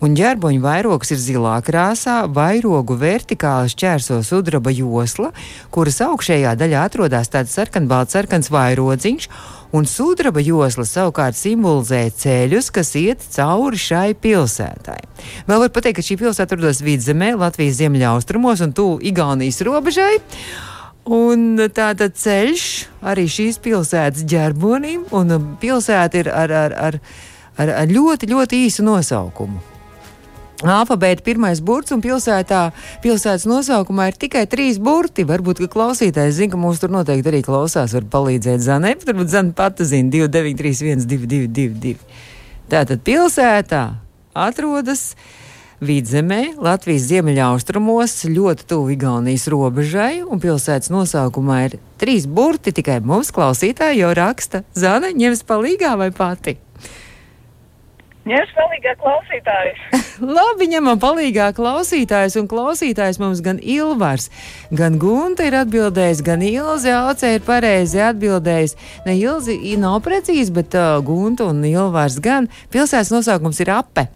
Un 0.00 0.16
ģerboņa 0.16 0.62
vairogs 0.64 1.12
ir 1.14 1.20
zilā 1.20 1.58
krāsā, 1.64 2.22
vairogu 2.32 2.96
vertikāli 3.00 3.72
šķērso 3.74 4.20
sudraba 4.26 4.72
josla, 4.74 5.30
kuras 5.74 6.00
augšējā 6.04 6.56
daļā 6.58 6.84
atrodas 6.88 7.30
tāds 7.32 7.54
sarkanbalts 7.56 8.16
sarkans 8.16 8.50
vairodziņš, 8.52 9.28
un 9.76 9.86
sudraba 9.86 10.42
josla 10.42 10.86
savukārt 10.88 11.38
simbolizē 11.38 12.02
ceļus, 12.22 12.70
kas 12.74 12.94
iet 12.98 13.22
cauri 13.36 13.78
šai 13.78 14.08
pilsētai. 14.18 14.98
Vēl 15.46 15.64
var 15.64 15.70
pateikt, 15.74 16.00
ka 16.00 16.06
šī 16.06 16.18
pilsēta 16.20 16.56
atrodas 16.56 16.82
vidzemē, 16.84 17.32
Latvijas 17.38 17.78
ziemeļaustrumos 17.78 18.64
un 18.66 18.74
tuvu 18.76 18.98
Igaunijas 19.12 19.62
robežai. 19.66 20.18
Un 21.10 21.56
tātad 21.74 22.14
ceļš 22.18 22.64
arī 23.08 23.24
šīs 23.30 23.58
pilsētas 23.64 24.26
ģerbonim, 24.28 25.06
un 25.16 25.56
pilsēta 25.62 26.20
ir 26.20 26.30
ar, 26.34 26.52
ar, 26.66 26.76
ar, 26.90 27.00
ar, 27.56 27.74
ar 27.84 27.90
ļoti, 27.90 28.28
ļoti 28.34 28.64
īsu 28.66 28.86
nosaukumu. 28.86 29.69
Alfabēta 30.60 31.24
pirmais 31.24 31.60
burts 31.64 31.94
un 31.94 32.02
pilsētā, 32.04 32.66
pilsētas 33.00 33.46
nosaukumā 33.48 34.10
ir 34.10 34.18
tikai 34.20 34.44
trīs 34.50 34.76
burti. 34.76 35.24
Varbūt, 35.24 35.62
ka 35.64 35.70
klausītājs 35.72 36.36
zina, 36.36 36.52
ka 36.52 36.60
mūs 36.60 36.82
tur 36.82 36.92
noteikti 36.92 37.32
arī 37.32 37.40
klausās, 37.46 37.94
var 37.96 38.04
palīdzēt 38.12 38.60
bet 39.00 39.06
varbūt 39.08 39.32
Zana 39.32 39.56
pati 39.56 39.88
zina 39.88 40.12
2931 40.12 41.08
222. 41.08 41.96
Tātad 42.68 43.00
pilsētā 43.06 43.84
atrodas 44.36 45.14
vidzemē, 45.80 46.60
Latvijas 46.60 47.08
ziemeļaustrumos, 47.08 48.20
ļoti 48.28 48.68
tuvu 48.68 48.92
Igaunijas 48.98 49.48
robežai, 49.48 50.20
un 50.22 50.42
pilsētas 50.42 50.92
nosaukumā 50.92 51.62
ir 51.70 51.78
trīs 52.00 52.28
burti, 52.28 52.76
tikai 52.76 53.00
mums 53.00 53.32
klausītāji 53.32 54.04
jau 54.04 54.12
raksta 54.12 54.66
Zana, 54.76 55.14
ņems 55.16 55.46
palīgā 55.48 55.96
vai 55.96 56.12
pati? 56.12 56.60
Ņemšu 58.30 58.56
palīgā 58.60 58.94
klausītājus. 59.00 59.80
Labi, 60.20 60.68
ņemam 60.74 61.00
palīgā 61.02 61.48
klausītājus, 61.56 62.36
un 62.40 62.46
klausītājs 62.50 63.18
mums 63.22 63.42
gan 63.44 63.58
Ilvars, 63.58 64.28
gan 64.76 65.00
Gunta 65.00 65.48
ir 65.48 65.56
atbildējis, 65.62 66.22
gan 66.26 66.44
Ilze 66.46 66.94
Alce 66.94 67.34
ir 67.36 67.44
pareizi 67.46 68.02
atbildējis. 68.10 68.76
Ne 69.08 69.16
Ilzi 69.18 69.58
nav 69.80 70.00
precīzi, 70.06 70.52
bet 70.54 70.78
uh, 70.78 71.00
Gunta 71.04 71.50
un 71.50 71.64
Ilvars 71.66 72.20
gan. 72.22 72.50
Pilsētas 72.70 73.12
nosaukums 73.14 73.62
ir 73.64 73.74
Ape. 73.80 74.08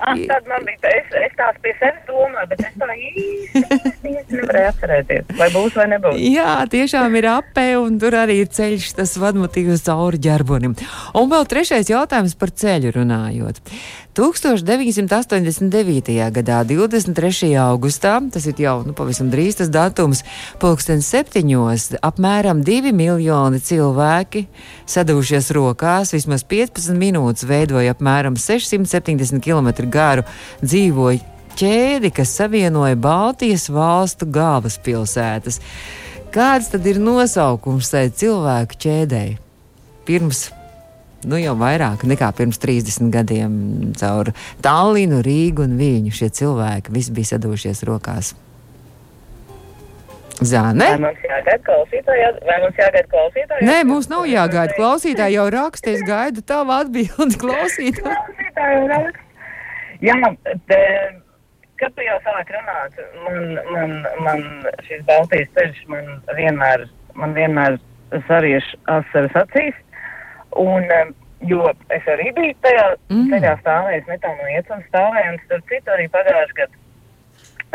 Ah, 0.00 0.16
tad 0.30 0.46
man 0.48 0.64
bija, 0.64 0.90
es, 0.96 1.08
es 1.26 1.34
tās 1.36 1.56
pie 1.60 1.74
sevis 1.76 2.04
domāju, 2.08 2.48
bet 2.48 2.62
es 2.64 2.76
tā 2.80 2.88
īsti 2.96 4.36
nevarēju 4.38 4.70
atcerēties, 4.70 5.32
vai 5.36 5.48
būs 5.52 5.76
vai 5.76 5.86
nebūs. 5.92 6.20
Jā, 6.24 6.54
tiešām 6.72 7.16
ir 7.20 7.28
apē, 7.34 7.66
un 7.82 7.98
tur 8.00 8.16
arī 8.22 8.40
ir 8.44 8.48
ceļš, 8.56 8.94
tas 8.96 9.12
vadmotīvs 9.20 9.84
cauri 9.90 10.22
ģerbonim. 10.24 10.76
Un 11.20 11.32
vēl 11.32 11.48
trešais 11.52 11.92
jautājums 11.92 12.36
par 12.40 12.54
ceļu 12.62 12.94
runājot. 12.96 13.60
1989. 14.20 16.12
gadā, 16.36 16.60
23. 16.68 17.56
augustā, 17.56 18.20
tas 18.28 18.44
ir 18.50 18.58
jau 18.60 18.82
nu, 18.84 18.92
pavisam 18.92 19.30
drīz 19.32 19.56
tas 19.56 19.70
datums, 19.72 20.20
pulksten 20.60 21.00
septiņos, 21.00 21.96
apmēram 22.04 22.60
2 22.66 22.92
miljoni 22.92 23.56
cilvēki 23.64 24.44
sadūšies 24.84 25.48
rokās, 25.56 26.12
vismaz 26.12 26.44
15 26.44 26.92
minūtes 27.00 27.48
veidoja 27.48 27.96
apmēram 27.96 28.36
670 28.36 29.40
km 29.40 29.88
garu 29.88 30.28
dzīvoja 30.60 31.24
ķēdi, 31.56 32.12
kas 32.12 32.36
savienoja 32.36 33.00
Baltijas 33.00 33.70
valstu 33.72 34.28
galvaspilsētas. 34.28 35.60
Kāds 36.30 36.68
tad 36.76 36.84
ir 36.86 37.00
nosaukums 37.00 37.88
tai 37.88 38.10
cilvēku 38.12 38.76
ķēdēji? 38.84 39.38
Pirms 40.04 40.50
nu, 41.28 41.38
jau 41.40 41.56
vairāk 41.60 42.04
nekā 42.08 42.30
pirms 42.36 42.60
30 42.62 43.10
gadiem 43.14 43.56
caur 44.00 44.32
Tallinu, 44.64 45.20
Rīgu 45.24 45.66
un 45.66 45.76
Viņu 45.80 46.14
šie 46.14 46.30
cilvēki 46.40 46.94
visi 46.94 47.16
bija 47.16 47.34
sadošies 47.34 47.84
rokās. 47.88 48.34
Zāne? 50.40 50.86
Vai 50.94 51.00
mums 51.02 51.24
jāgaida 51.24 51.58
klausītāji? 51.66 52.28
Klausītāji? 53.10 53.66
Nē, 53.68 53.80
mums 53.84 54.08
nav 54.08 54.24
jāgaida 54.28 54.76
klausītāji. 54.76 55.36
Jau 55.36 55.48
raksta, 55.52 55.92
es 55.92 56.04
gaidu 56.06 56.44
tavu 56.46 56.72
atbildi 56.78 57.36
klausītāji. 57.42 59.12
Jā, 60.00 60.16
te, 60.70 60.80
kad 61.82 61.92
tu 61.92 62.06
jau 62.06 62.16
sāk 62.24 62.54
runāt, 62.56 62.96
man, 63.26 63.44
man, 63.74 63.94
man 64.24 64.46
šis 64.88 65.04
Baltijas 65.08 65.52
ceļš 65.58 65.84
man 65.92 66.08
vienmēr, 66.38 66.86
man 67.20 67.36
vienmēr 67.36 67.76
sariež 68.30 68.64
asaras 68.88 69.36
acīs. 69.44 69.76
Un, 70.58 70.86
jo 71.46 71.70
es 71.94 72.06
arī 72.10 72.30
biju 72.36 72.54
tajā 72.64 72.86
mm. 73.08 73.26
ceļā 73.32 73.56
stāvējis, 73.62 74.08
netālu 74.10 74.38
no 74.42 74.52
iecam 74.54 74.84
stāvēju, 74.88 75.32
un 75.32 75.42
starp 75.46 75.72
citu 75.72 75.94
arī 75.94 76.06
pagājuši 76.12 76.56
gadu 76.58 76.80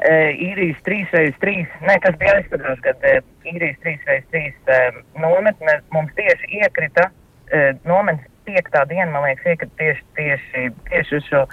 e, 0.03 0.15
īrijas 0.49 0.81
3x3, 0.87 1.55
ne, 1.87 1.97
kas 2.03 2.19
bija 2.21 2.37
aizpagājuši 2.41 2.85
gadu, 2.85 3.11
e, 3.11 3.23
īrijas 3.53 3.79
3x3 3.85 4.43
e, 4.43 4.79
nometne 5.23 5.79
mums 5.95 6.13
tieši 6.19 6.51
iekrita, 6.61 7.09
e, 7.49 7.65
nometnes 7.87 8.27
piektā 8.45 8.85
diena, 8.89 9.09
man 9.13 9.25
liekas, 9.25 9.47
iekrita 9.55 9.81
tieši, 9.81 10.05
tieši, 10.19 10.69
tieši 10.91 11.19
uz 11.19 11.27
šo 11.31 11.43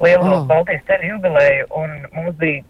lielo 0.00 0.30
oh. 0.30 0.46
Baltijas 0.48 0.86
ceļu 0.88 1.14
jubileju, 1.16 1.68
un 1.76 1.94
mums 2.14 2.38
bija 2.40 2.64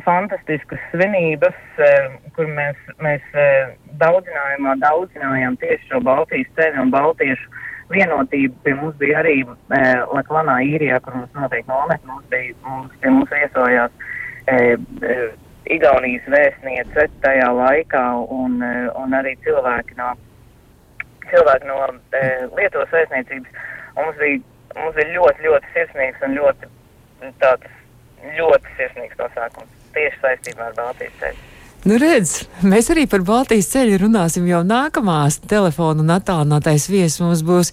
fantastiskas 0.00 0.80
svinības, 0.90 1.58
eh, 1.78 2.14
kur 2.36 2.46
mēs, 2.46 2.78
mēs 3.04 3.24
eh, 3.36 3.74
daudzinājumā 4.00 4.76
daudzinājām 4.80 5.58
tieši 5.60 5.90
šo 5.90 6.00
Baltijas 6.06 6.50
ceļu 6.56 6.86
un 6.86 6.90
Baltiešu 6.90 7.50
vienotību. 7.92 8.54
Pie 8.64 8.74
mums 8.78 8.96
bija 9.00 9.20
arī 9.20 9.42
eh, 9.42 10.02
Leklanā 10.16 10.58
īrijā, 10.64 11.00
kur 11.04 11.16
mums 11.18 11.32
notiek 11.36 11.66
nometne, 11.68 12.08
mums 12.08 12.28
bija, 12.32 12.54
mums, 12.66 12.92
pie 13.00 13.12
mums 13.12 13.32
viesojās 13.32 13.90
eh, 14.46 14.76
eh, 15.08 15.26
Igaunijas 15.72 16.24
vēstniece 16.26 17.06
tajā 17.22 17.50
laikā 17.54 18.06
un, 18.34 18.56
un 18.98 19.14
arī 19.14 19.36
cilvēki 19.44 19.94
no, 20.00 20.08
cilvēki 21.30 21.68
no 21.68 21.76
eh, 22.18 22.48
Lietuvas 22.56 22.90
vēstniecības. 22.96 23.62
Mums 24.00 24.18
bija 24.18 24.40
mums 24.80 24.98
ir 24.98 25.14
ļoti, 25.14 25.46
ļoti 25.46 25.70
sirsnīgs 25.76 26.26
un 26.26 26.34
ļoti 26.40 26.72
tāds 27.44 27.78
ļoti 28.40 28.74
sirsnīgs 28.78 29.18
nosaukums 29.20 29.81
tieši 29.96 30.22
saistībā 30.26 30.70
ar 30.70 30.78
Baltijas 30.78 31.18
ceļu. 31.22 31.48
Nu, 31.82 31.96
redz, 31.98 32.44
mēs 32.62 32.92
arī 32.94 33.08
par 33.10 33.24
Baltijas 33.26 33.66
ceļu 33.72 33.96
runāsim 34.04 34.44
jau 34.46 34.60
nākamās 34.62 35.40
telefonu 35.50 36.04
un 36.04 36.12
attālinātais 36.14 36.84
viesis 36.86 37.18
mums 37.18 37.40
būs 37.42 37.72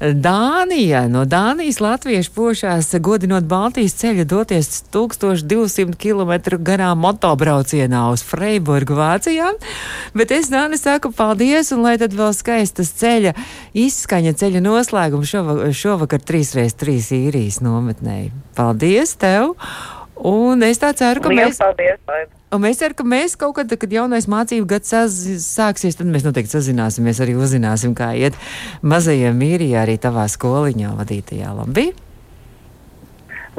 Dānija. 0.00 1.02
No 1.12 1.26
Dānijas 1.28 1.82
latviešu 1.84 2.32
pošās 2.38 2.88
godinot 3.04 3.44
Baltijas 3.50 3.98
ceļu 4.00 4.24
doties 4.32 4.80
1200 4.96 5.92
km 6.00 6.32
garā 6.64 6.94
motobraucienā 6.96 8.06
uz 8.14 8.24
Freiburgu 8.24 8.96
Vācijā. 8.96 9.52
Bet 10.16 10.32
es 10.32 10.48
Dāni 10.48 10.80
saku 10.80 11.12
paldies 11.12 11.74
un 11.76 11.84
lai 11.84 11.98
tad 12.00 12.16
vēl 12.16 12.32
skaistas 12.32 12.96
ceļa 12.96 13.36
izskaņa 13.76 14.38
ceļa 14.40 14.64
noslēguma 14.70 15.28
šova, 15.28 15.60
šovakar 15.76 16.24
3x3 16.24 17.00
īrijas 17.26 17.60
nometnē. 17.60 18.22
Paldies 18.56 19.18
tev! 19.20 19.58
Un 20.26 20.60
es 20.66 20.80
tā 20.80 20.90
ceru, 20.96 21.22
ka 21.24 21.30
Liels 21.32 21.54
mēs. 21.54 21.60
paldies, 21.62 22.00
Baiba. 22.08 22.36
Un 22.52 22.60
mēs 22.64 22.80
ceram, 22.82 22.96
ka 22.98 23.04
mēs 23.06 23.36
kaut 23.40 23.54
kad, 23.56 23.70
kad 23.80 23.92
jaunais 23.94 24.26
mācību 24.28 24.66
gads 24.68 24.92
sāksies, 25.44 25.96
tad 25.96 26.10
mēs 26.10 26.26
noteikti 26.26 26.52
sazināsimies, 26.52 27.22
arī 27.22 27.36
uzzināsim, 27.38 27.94
kā 27.96 28.10
iet 28.18 28.36
mazajiem 28.82 29.38
mīrijā 29.38 29.84
arī 29.84 29.96
tavā 30.02 30.26
skoliņā 30.28 30.92
vadītajā. 30.98 31.54
Labi? 31.56 31.90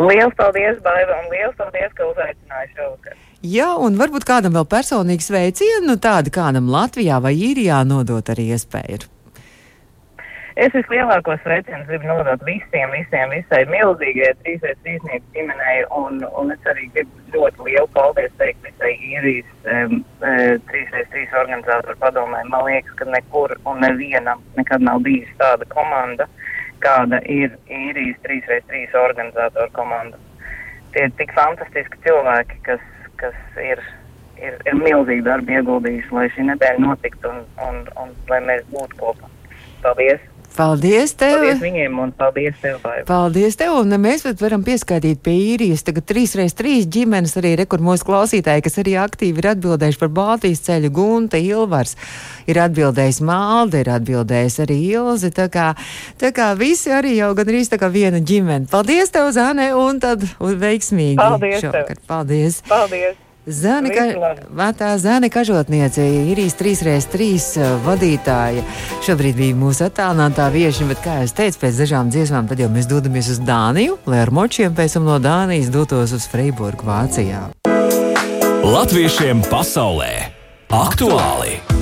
Liels 0.01 0.35
paldies, 0.37 0.77
Baiba, 0.83 1.17
un 1.23 1.31
liels 1.33 1.55
paldies, 1.57 1.91
ka 1.97 2.09
uzaicināji 2.11 2.75
šovakar. 2.75 3.17
Jā, 3.41 3.71
un 3.81 3.97
varbūt 3.97 4.27
kādam 4.27 4.53
vēl 4.53 4.67
personīgi 4.69 5.25
sveicienu, 5.25 5.87
nu 5.87 5.97
tādu 5.97 6.29
kādam 6.33 6.69
Latvijā 6.69 7.17
vai 7.23 7.33
Īrijā 7.33 7.81
nodot 7.89 8.27
arī 8.29 8.51
iespēju. 8.53 9.07
Es 10.59 10.73
vislielākos 10.75 11.39
sveicienus 11.45 11.87
gribu 11.87 12.09
nodot 12.09 12.41
visiem, 12.43 12.91
visiem, 12.91 13.31
visai 13.31 13.61
milzīgajai 13.71 14.33
trīsreiz 14.41 14.79
trīsnieku 14.83 15.35
ģimenei, 15.35 15.85
un, 15.95 16.17
un 16.41 16.51
es 16.51 16.65
arī 16.67 16.89
gribu 16.91 17.21
ļoti 17.37 17.67
lielu 17.69 17.87
paldies 17.93 18.33
teikt 18.41 18.65
visai 18.67 18.91
īrijas 18.99 19.69
um, 19.71 20.01
trīsreiz 20.67 21.07
trīs 21.13 21.37
organizātoru 21.39 21.95
padomē. 22.01 22.43
Man 22.51 22.65
liekas, 22.67 22.91
ka 22.99 23.07
nekur 23.07 23.55
un 23.63 23.79
nevienam 23.85 24.43
nekad 24.57 24.83
nav 24.83 24.99
bijusi 25.07 25.31
tāda 25.39 25.67
komanda, 25.71 26.27
kāda 26.83 27.21
ir 27.31 27.55
īrijas 27.71 28.19
trīsreiz 28.25 28.67
trīs 28.67 28.99
organizātoru 29.05 29.71
komanda. 29.77 30.19
Tie 30.91 31.07
ir 31.07 31.15
tik 31.15 31.31
fantastiski 31.37 32.01
cilvēki, 32.03 32.59
kas, 32.67 32.83
kas 33.23 33.39
ir, 33.63 33.79
ir, 34.35 34.59
ir 34.67 34.75
milzīgi 34.83 35.23
darbi 35.29 35.55
ieguldījuši, 35.61 36.11
lai 36.17 36.27
šī 36.35 36.49
nedēļa 36.51 36.83
notiktu 36.89 37.31
un, 37.31 37.45
un, 37.69 37.81
un 38.03 38.11
lai 38.27 38.43
mēs 38.51 38.67
būtu 38.75 38.99
kopā. 38.99 39.31
Paldies! 39.81 40.30
Paldies 40.55 41.13
tev! 41.15 41.37
Paldies 41.39 41.61
viņiem 41.63 41.99
un 42.03 42.11
paldies 42.15 42.57
tev, 42.61 42.79
Baiba. 42.83 43.05
Paldies 43.07 43.55
tev, 43.59 43.77
un 43.79 43.95
mēs 44.03 44.25
varam 44.41 44.65
pieskaitīt 44.67 45.21
pie 45.23 45.35
īrijas. 45.53 45.85
Tagad 45.87 46.07
trīs 46.09 46.35
reiz 46.39 46.55
trīs 46.57 46.89
ģimenes 46.91 47.37
arī 47.39 47.53
rekur 47.61 47.83
mūsu 47.83 48.07
klausītāji, 48.09 48.65
kas 48.65 48.77
arī 48.83 48.97
aktīvi 48.99 49.39
ir 49.43 49.49
atbildējuši 49.53 50.01
par 50.01 50.11
Baltijas 50.19 50.63
ceļu. 50.67 50.91
Gunta, 50.91 51.39
Ilvars 51.39 51.95
ir 52.51 52.59
atbildējis 52.65 53.21
Malda, 53.25 53.81
ir 53.81 53.93
atbildējis 53.95 54.59
arī 54.65 54.79
Ilzi. 54.91 55.31
Tā 55.39 55.47
kā, 55.53 55.71
tā 56.19 56.33
kā 56.35 56.51
visi 56.59 56.91
arī 56.91 57.15
jau 57.21 57.31
gan 57.37 57.51
arī 57.51 57.63
tā 57.71 57.79
kā 57.81 57.91
viena 57.93 58.19
ģimene. 58.19 58.67
Paldies 58.71 59.15
tev, 59.15 59.31
Zane, 59.35 59.71
un 59.77 60.03
tad 60.03 60.27
un 60.39 60.55
veiksmīgi. 60.61 61.19
Paldies 61.21 61.59
tev. 61.61 61.71
šovakar. 61.71 62.07
Paldies! 62.11 62.63
Paldies! 62.67 63.30
Zani, 63.47 63.89
ka. 63.89 64.03
Vētā 64.53 64.91
Zani 65.01 65.31
Kažotniece, 65.33 66.03
Irijas 66.29 66.53
3x3 66.59 67.65
vadītāja. 67.85 68.61
Šobrīd 69.01 69.39
bija 69.39 69.57
mūsu 69.57 69.87
attālinātā 69.87 70.51
viešņa, 70.53 70.89
bet, 70.91 71.01
kā 71.01 71.17
jau 71.23 71.33
teicu, 71.41 71.63
pēc 71.63 71.81
dažām 71.81 72.13
dziesmām, 72.13 72.49
tad 72.51 72.61
jau 72.61 72.69
mēs 72.69 72.89
dodamies 72.91 73.31
uz 73.33 73.41
Dāniju, 73.41 73.97
lai 74.05 74.21
ar 74.27 74.33
močiem 74.35 74.77
pēc 74.77 74.99
tam 74.99 75.09
no 75.09 75.17
Dānijas 75.21 75.73
dotos 75.73 76.13
uz 76.13 76.29
Freiburgu, 76.29 76.85
Vācijā. 76.85 77.47
Latviešiem 78.61 79.41
pasaulē 79.49 80.13
aktuāli! 80.69 81.80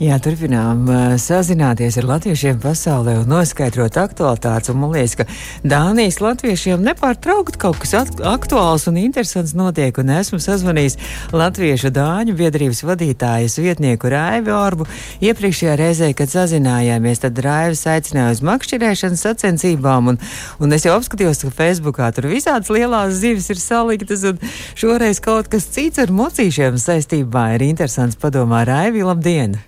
Jā, 0.00 0.14
turpinām 0.16 0.86
sazināties 1.20 1.98
ar 2.00 2.06
latviešiem 2.08 2.56
pasaulē 2.62 3.18
un 3.20 3.26
noskaidrot 3.28 3.98
aktualitātes. 4.00 4.70
Un 4.72 4.78
Man 4.80 4.94
liekas, 4.94 5.12
ka 5.18 5.26
Dānijas 5.60 6.22
latviešiem 6.24 6.80
nepārtraukti 6.86 7.60
kaut 7.60 7.76
kas 7.82 7.92
aktuāls 7.92 8.86
un 8.88 8.96
interesants 8.96 9.52
notiek. 9.52 10.00
Un 10.00 10.14
esmu 10.14 10.40
sazvanījis 10.40 10.96
Latviešu 11.36 11.92
dāņu 11.92 12.32
biedrības 12.38 12.80
vadītājas 12.88 13.58
vietnieku 13.60 14.08
Raivu 14.08 14.56
Orbu. 14.56 14.88
Iepriekšējā 15.20 15.76
reizē, 15.76 16.12
kad 16.16 16.32
sazinājāmies, 16.32 17.20
tad 17.20 17.44
Raivs 17.44 17.84
aicināja 17.84 18.38
uz 18.38 18.40
makšķerēšanas 18.48 19.28
sacensībām. 19.28 20.14
Un, 20.14 20.20
un 20.64 20.76
es 20.78 20.88
jau 20.88 20.96
apskatījos, 20.96 21.44
ka 21.44 21.52
Facebookā 21.60 22.08
tur 22.16 22.32
visādas 22.32 22.72
lielās 22.72 23.20
zivis 23.20 23.52
ir 23.52 23.60
saliktas. 23.60 24.24
Un 24.32 24.40
šoreiz 24.80 25.20
kaut 25.20 25.52
kas 25.52 25.68
cits 25.76 26.00
ar 26.00 26.08
mocīšiem 26.08 26.80
saistībā 26.80 27.50
ir 27.58 27.68
interesants. 27.68 28.16
Padomā, 28.16 28.64
Raivi, 28.64 29.04
labdien! 29.04 29.60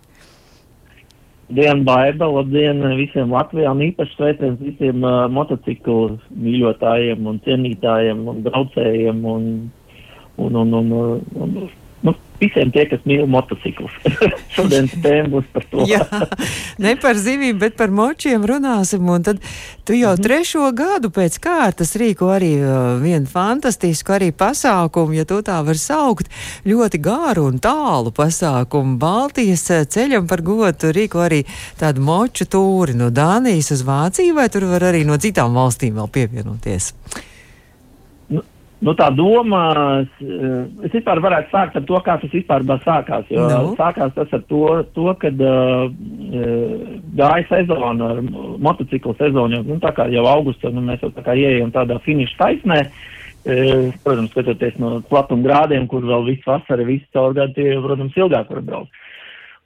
Dienu, 1.53 1.85
Baiba, 1.85 2.29
labdien 2.33 2.81
visiem 2.97 3.33
Latvijā 3.35 3.75
un 3.75 3.83
īpaši 3.85 4.15
sveiciens 4.17 4.61
visiem 4.63 5.05
uh, 5.05 5.27
motociklu 5.29 6.17
mīļotājiem 6.33 7.29
un 7.29 7.41
cienītājiem 7.45 8.23
un 8.33 8.41
braucējiem 8.47 9.21
un, 9.35 9.49
un, 10.41 10.57
un, 10.63 10.73
un, 10.79 10.93
un, 10.97 11.21
un 11.45 11.57
nu, 12.03 12.15
visiem 12.43 12.73
tie, 12.75 12.85
kas 12.91 13.03
mīl 13.07 13.25
motociklus. 13.31 13.95
Šodienas 14.55 14.95
tēma 15.03 15.31
būs 15.37 15.49
par 15.55 15.67
to. 15.71 15.87
Jā, 15.89 16.03
ne 16.83 16.95
par 17.01 17.19
zivīm, 17.21 17.59
bet 17.61 17.77
par 17.79 17.93
močiem 17.95 18.45
runāsim. 18.49 19.07
Un 19.13 19.27
tad 19.27 19.43
tu 19.87 19.97
jau 19.97 20.15
trešo 20.19 20.71
gadu 20.77 21.13
pēc 21.15 21.39
kārtas 21.43 21.95
rīko 22.01 22.33
arī 22.35 22.53
uh, 22.59 22.75
vienu 23.03 23.31
fantastisku 23.31 24.17
arī 24.19 24.33
pasākumu, 24.35 25.17
ja 25.21 25.27
to 25.29 25.41
tā 25.47 25.61
var 25.67 25.79
saukt, 25.79 26.31
ļoti 26.69 27.03
gāru 27.03 27.47
un 27.51 27.61
tālu 27.63 28.15
pasākumu. 28.15 28.99
Baltijas 29.03 29.69
uh, 29.71 29.85
ceļam 29.87 30.31
par 30.31 30.45
godu 30.47 30.93
rīko 30.95 31.23
arī 31.27 31.43
tādu 31.81 32.05
moču 32.05 32.49
tūri 32.51 32.99
no 32.99 33.13
Dānijas 33.15 33.73
uz 33.77 33.85
Vāciju, 33.87 34.39
vai 34.39 34.49
tur 34.53 34.67
var 34.73 34.91
arī 34.93 35.07
no 35.09 35.19
citām 35.23 35.55
valstīm 35.59 36.01
vēl 36.01 36.11
pievienoties? 36.19 36.93
Nu, 38.83 38.97
tā 38.99 39.07
doma, 39.15 39.61
es, 40.03 40.11
es 40.89 40.95
vispār 40.97 41.21
varētu 41.23 41.53
sākt 41.53 41.77
ar 41.79 41.85
to, 41.87 41.99
kā 42.03 42.17
tas 42.19 42.33
vispār 42.35 42.65
sākās. 42.83 43.29
Jo 43.31 43.45
Nu. 43.47 43.75
sākās 43.79 44.11
tas 44.17 44.33
ar 44.35 44.43
to, 44.51 44.63
to 44.97 45.15
kad 45.23 45.39
uh, 45.39 45.87
gāja 47.19 47.47
sezona, 47.51 48.11
ar 48.11 48.23
motociklu 48.59 49.15
sezonu. 49.21 49.63
Nu, 49.69 49.79
tā 49.83 49.95
kā 49.95 50.09
jau 50.11 50.27
augustā 50.27 50.73
nu, 50.75 50.83
mēs 50.83 51.05
jau 51.05 51.13
tā 51.15 51.23
kā 51.23 51.39
ieejam 51.39 51.71
tādā 51.75 52.01
finiša 52.03 52.39
taisnē. 52.43 52.81
Uh, 53.43 53.95
protams, 54.03 54.35
skatoties 54.35 54.75
no 54.83 54.97
platuma 55.11 55.47
grādiem, 55.47 55.87
kur 55.91 56.03
vēl 56.07 56.27
viss 56.33 56.47
vasara, 56.47 56.87
viss 56.87 57.07
caur 57.15 57.39
gadu, 57.39 57.55
tie, 57.59 57.79
protams, 57.83 58.19
ilgāk 58.19 58.51
var 58.51 58.67
braukt. 58.67 59.03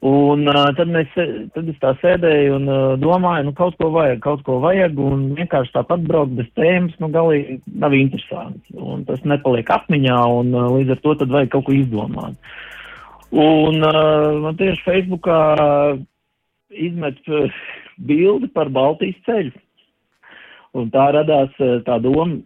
Un 0.05 0.45
uh, 0.45 0.67
tad, 0.77 0.91
mēs, 0.93 1.09
tad 1.55 1.69
es 1.73 1.77
tā 1.81 1.95
sēdēju 2.03 2.57
un 2.59 2.69
uh, 2.69 2.81
domāju, 3.01 3.47
nu 3.49 3.53
kaut 3.57 3.79
ko 3.81 3.89
vajag, 3.95 4.19
kaut 4.21 4.43
ko 4.45 4.59
vajag, 4.61 4.99
un 5.01 5.23
vienkārši 5.39 5.73
tāpat 5.73 6.05
braukt 6.05 6.35
bez 6.37 6.51
tēmas, 6.59 6.93
nu 7.01 7.09
galīgi 7.15 7.57
nav 7.81 7.97
interesanti. 7.97 8.77
Un 8.77 9.07
tas 9.09 9.25
nepaliek 9.25 9.73
atmiņā, 9.73 10.19
un 10.37 10.53
uh, 10.53 10.69
līdz 10.77 10.93
ar 10.95 11.01
to 11.01 11.15
tad 11.23 11.33
vajag 11.33 11.55
kaut 11.55 11.69
ko 11.71 11.77
izdomāt. 11.79 12.37
Un 13.33 13.81
uh, 13.89 14.37
man 14.45 14.61
tieši 14.61 14.85
Facebookā 14.85 15.41
izmet 16.77 17.33
uh, 17.33 17.49
bildi 17.97 18.53
par 18.53 18.69
Baltijas 18.69 19.17
ceļu. 19.25 19.57
Un 20.77 20.93
tā 20.93 21.09
radās 21.17 21.57
uh, 21.57 21.81
tā 21.89 21.97
doma, 22.05 22.37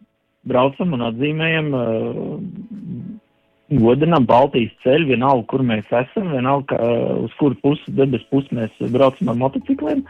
braucam 0.46 0.94
un 0.94 1.02
atzīmējam 1.10 1.74
uh, 1.74 2.30
godinām 3.70 4.26
Baltijas 4.26 4.72
ceļu, 4.84 5.12
vienalga, 5.12 5.46
kur 5.50 5.62
mēs 5.66 5.86
esam, 5.94 6.32
vienalga, 6.34 6.76
uh, 6.76 7.12
uz 7.26 7.34
kuru 7.38 7.58
pusi, 7.62 7.92
debes 7.94 8.24
pusi 8.32 8.56
mēs 8.56 8.74
braucam 8.90 9.30
ar 9.30 9.38
motocikliem. 9.38 10.02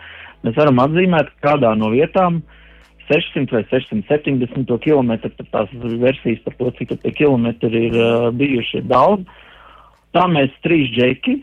Mēs 0.46 0.57
varam 0.57 0.81
atzīmēt 0.81 1.35
kādā 1.44 1.75
no 1.77 1.90
vietām 1.92 2.40
600 3.11 3.53
vai 3.53 3.62
670 3.68 4.81
km, 4.85 5.12
tad 5.27 5.53
tās 5.53 5.73
versijas 6.01 6.40
par 6.46 6.57
to, 6.57 6.73
cik 6.79 6.96
tie 7.03 7.12
kilometri 7.12 7.87
ir 7.90 7.99
uh, 7.99 8.31
bijuši, 8.33 8.85
daudz. 8.88 9.29
Tā 10.16 10.25
mēs 10.31 10.55
trīs 10.64 10.88
džeki 10.94 11.37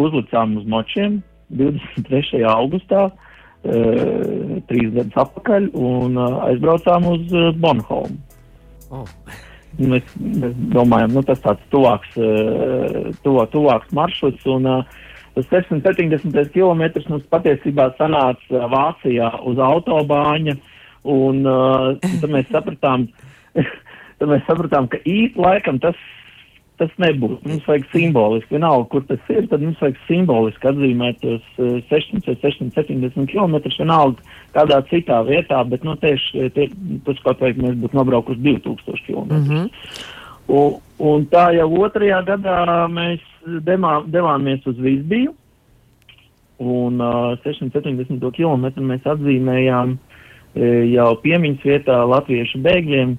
uzlicām 0.00 0.58
uz 0.58 0.66
močiem 0.68 1.20
23. 1.54 2.42
augustā, 2.50 3.06
uh, 3.14 4.60
trīs 4.66 4.90
gadus 4.96 5.22
atpakaļ, 5.22 5.70
un 5.78 6.18
uh, 6.18 6.42
aizbraucām 6.50 7.10
uz 7.14 7.30
uh, 7.30 7.50
Bonholmu. 7.62 8.18
Oh. 8.90 9.06
Mēs, 9.74 10.12
mēs 10.20 10.52
domājam, 10.74 11.16
nu, 11.16 11.22
tas 11.26 11.40
tāds 11.42 11.64
tuvāks, 11.72 12.12
uh, 12.20 13.10
tuvā, 13.24 13.48
tuvāks 13.50 13.90
maršruts. 13.96 14.46
Un, 14.54 14.68
tas 15.34 15.48
670 15.50 16.52
km 16.54 16.84
mums 17.10 17.26
patiesībā 17.32 17.88
sanāca 17.98 18.54
uh, 18.54 18.68
Vācijā 18.70 19.32
uz 19.50 19.58
autobāņa. 19.58 20.56
Un 21.14 21.42
uh, 21.44 21.90
tad 22.00 22.30
mēs 22.32 22.46
sapratām, 22.54 23.08
tad 24.18 24.30
mēs 24.30 24.46
sapratām, 24.46 24.88
ka 24.92 25.02
īsti 25.02 25.42
laikam 25.42 25.82
tas, 25.82 25.98
tas 26.80 26.90
nebūs. 27.02 27.38
Mums 27.46 27.66
vajag 27.68 27.86
simboliski, 27.92 28.56
vienalga, 28.56 28.88
kur 28.90 29.04
tas 29.08 29.30
ir, 29.32 29.46
tad 29.50 29.62
mums 29.62 29.78
vajag 29.82 30.00
simboliski 30.08 30.70
atzīmēt 30.70 31.20
tos 31.22 31.46
uh, 31.62 31.76
600 31.90 32.32
vai 32.32 32.36
670 32.42 33.30
km, 33.30 33.56
vienalga 33.78 34.40
kādā 34.56 34.80
citā 34.90 35.20
vietā, 35.28 35.62
bet 35.70 35.86
nu, 35.86 35.94
tieši 36.02 36.50
tie, 36.56 36.68
tas 37.06 37.22
kaut 37.26 37.42
vai 37.44 37.52
mēs 37.58 37.78
būtu 37.82 38.00
nobraukuši 38.00 38.42
2000 38.48 39.06
km. 39.06 39.30
Mm 39.30 39.46
-hmm. 39.48 39.70
Un, 40.46 40.74
un 40.98 41.24
tā 41.32 41.46
jau 41.56 41.70
otrajā 41.86 42.20
gadā 42.26 42.88
mēs 42.92 43.22
demā, 43.64 44.02
devāmies 44.12 44.66
uz 44.68 44.76
Vīsbiju, 44.76 45.32
un 46.58 47.00
uh, 47.00 47.38
670 47.44 48.20
km 48.36 48.66
mēs 48.84 49.06
atzīmējām 49.10 49.96
e, 50.54 50.66
jau 50.94 51.08
piemiņas 51.22 51.64
vietā 51.66 51.96
latviešu 52.08 52.60
bēgļiem 52.62 53.16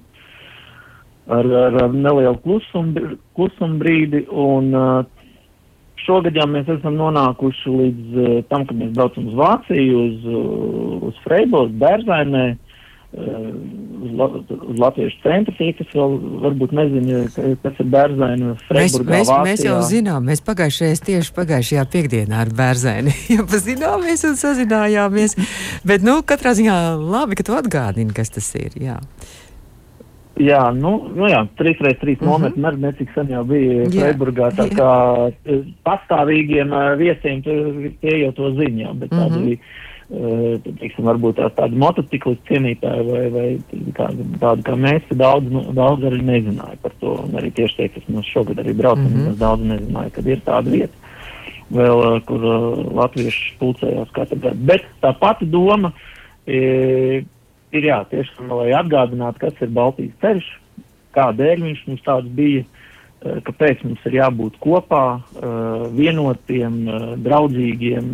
ar, 1.26 1.50
ar, 1.66 1.78
ar 1.84 1.94
nelielu 1.94 2.38
klusumu, 2.44 3.16
klusumu 3.38 3.80
brīdi, 3.82 4.24
un 4.30 4.70
šogad 6.06 6.36
jau 6.38 6.46
mēs 6.50 6.68
esam 6.76 6.98
nonākuši 7.00 7.74
līdz 7.80 8.20
tam, 8.50 8.66
ka 8.68 8.76
mēs 8.76 8.94
braucam 8.94 9.30
uz 9.30 9.40
Vāciju, 9.40 10.04
uz, 10.06 10.30
uz 11.10 11.24
Freiburgu, 11.24 11.74
Bērzainē, 11.82 12.46
uz, 13.16 14.10
la, 14.18 14.26
uz 14.68 14.78
Latviešu 14.78 15.18
centru, 15.22 15.54
tie, 15.58 15.70
kas 15.78 15.88
vēl 15.94 16.16
varbūt 16.42 16.74
nezina, 16.76 17.22
kas 17.62 17.80
ir 17.80 17.88
bērzaini 17.92 18.50
mēs, 18.50 18.66
mēs, 18.98 18.98
Vācijā. 19.00 19.38
mēs 19.46 19.64
jau 19.64 19.78
zinām, 19.88 20.26
mēs 20.28 20.42
pagājušajā 20.46 20.98
tieši 21.06 21.34
pagājušajā 21.36 21.86
piekdienā 21.94 22.42
ar 22.44 22.52
bērzaini 22.56 23.14
jau 23.36 23.46
pazināmies 23.48 24.26
un 24.28 24.38
sazinājāmies, 24.40 25.38
bet, 25.86 26.04
nu, 26.06 26.20
katrā 26.26 26.56
ziņā 26.58 26.76
labi, 27.00 27.38
ka 27.38 27.46
tu 27.46 27.56
atgādini, 27.56 28.14
kas 28.16 28.34
tas 28.36 28.50
ir, 28.58 28.76
jā. 28.80 29.00
Jā, 30.36 30.70
nu, 30.76 31.08
nu 31.16 31.28
jā, 31.30 31.46
3x3 31.56 32.16
Mhm. 32.20 32.24
nometni 32.28 32.62
-hmm. 32.62 32.68
arī 32.68 32.78
necik 32.80 33.08
sen 33.14 33.28
jau 33.30 33.44
bija 33.44 33.84
Freiburgā, 33.90 34.50
tā 34.52 34.68
jā. 34.68 34.76
kā 34.76 35.32
eh, 35.46 35.60
pastāvīgiem 35.86 36.68
eh, 36.72 36.96
viesiem 36.96 37.42
tie 38.00 38.18
jau 38.20 38.32
to 38.32 38.50
zina, 38.50 38.82
jā, 38.84 38.92
bet 38.98 39.10
tādi, 39.10 39.38
Mhm. 39.38 39.58
eh, 40.12 40.58
teiksim, 40.80 41.04
varbūt 41.04 41.34
tā- 41.40 41.50
tādi 41.56 41.74
motociklisti 41.76 42.48
cienītāji 42.48 43.02
vai, 43.10 43.28
vai 43.30 43.58
kādi, 43.92 44.22
tādi 44.38 44.62
kā 44.62 44.74
mēs, 44.76 45.02
daudz, 45.16 45.50
nu, 45.50 45.60
daudz 45.72 46.02
arī 46.04 46.20
nezināja 46.22 46.76
par 46.82 46.92
to, 47.00 47.06
un 47.24 47.30
arī 47.40 47.50
tieši 47.52 47.76
tie, 47.76 47.88
kas 47.88 48.02
mums 48.08 48.26
šogad 48.26 48.56
arī 48.56 48.74
brauc, 48.76 48.98
mm 48.98 49.04
Mhm. 49.06 49.26
-hmm. 49.26 49.38
daudz 49.38 49.62
nezināja, 49.62 50.10
kad 50.12 50.26
ir 50.26 50.40
tāda 50.46 50.70
vieta 50.70 50.94
vēl, 51.72 52.24
kur 52.24 52.40
latvieši 52.94 53.56
pulcējās 53.58 54.10
katru 54.12 54.38
gadu. 54.38 54.56
Bet 54.60 54.82
tā 55.02 55.14
pati 55.18 55.46
doma 55.46 55.92
e, 56.46 57.24
ir 57.74 57.88
jā, 57.90 58.00
tiešām, 58.10 58.52
lai 58.60 58.70
atgādinātu, 58.78 59.42
kas 59.46 59.60
ir 59.64 59.74
Baltijas 59.74 60.16
ceļš, 60.22 60.48
kādēļ 61.16 61.64
viņš 61.66 61.84
mums 61.88 62.04
tāds 62.06 62.32
bija, 62.38 62.64
eh, 62.64 63.38
kāpēc 63.46 63.84
mums 63.84 64.08
ir 64.08 64.18
jābūt 64.20 64.58
kopā, 64.62 65.04
eh, 65.18 65.86
vienotiem, 66.00 66.74
eh, 66.88 67.06
draudzīgiem, 67.26 68.12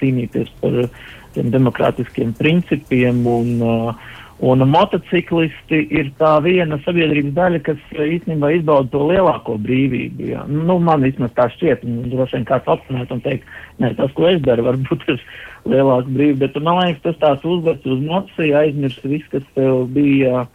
cīnīties 0.00 0.52
par 0.60 0.90
tiem 1.34 1.50
demokrātiskiem 1.50 2.36
principiem. 2.36 3.26
Un, 3.26 3.94
un 4.40 4.58
motociklisti 4.68 5.80
ir 5.90 6.12
tā 6.18 6.40
viena 6.42 6.78
sabiedrības 6.84 7.32
daļa, 7.32 7.62
kas 7.62 7.78
īstenībā 7.92 8.52
izbauda 8.56 8.90
to 8.90 8.98
lielāko 8.98 9.58
brīvību. 9.60 10.28
Jā. 10.32 10.46
Nu, 10.48 10.78
man 10.78 11.02
vismaz 11.02 11.32
tā 11.36 11.48
šķiet, 11.52 11.84
un 11.84 12.10
droši 12.10 12.36
vien 12.36 12.44
kāds 12.44 12.68
apspriest 12.68 13.12
un 13.12 13.20
teikt, 13.20 13.44
nē, 13.82 13.92
tas, 13.98 14.12
ko 14.16 14.28
es 14.30 14.40
daru, 14.44 14.66
varbūt 14.70 15.06
ir 15.12 15.22
lielāka 15.66 16.12
brīvība, 16.12 16.46
bet 16.46 16.62
man 16.62 16.80
liekas, 16.82 17.02
tas 17.04 17.18
tāds 17.22 17.48
uzvērts 17.48 17.90
uz 17.90 18.04
nociju, 18.04 18.54
aizmirst 18.60 19.04
viss, 19.08 19.32
kas 19.32 19.44
tev 19.56 19.86
bija 19.94 20.46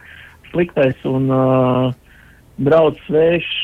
sliktais 0.52 1.06
un 1.08 1.30
uh, 1.32 1.92
brauc 2.62 2.98
svešs. 3.06 3.60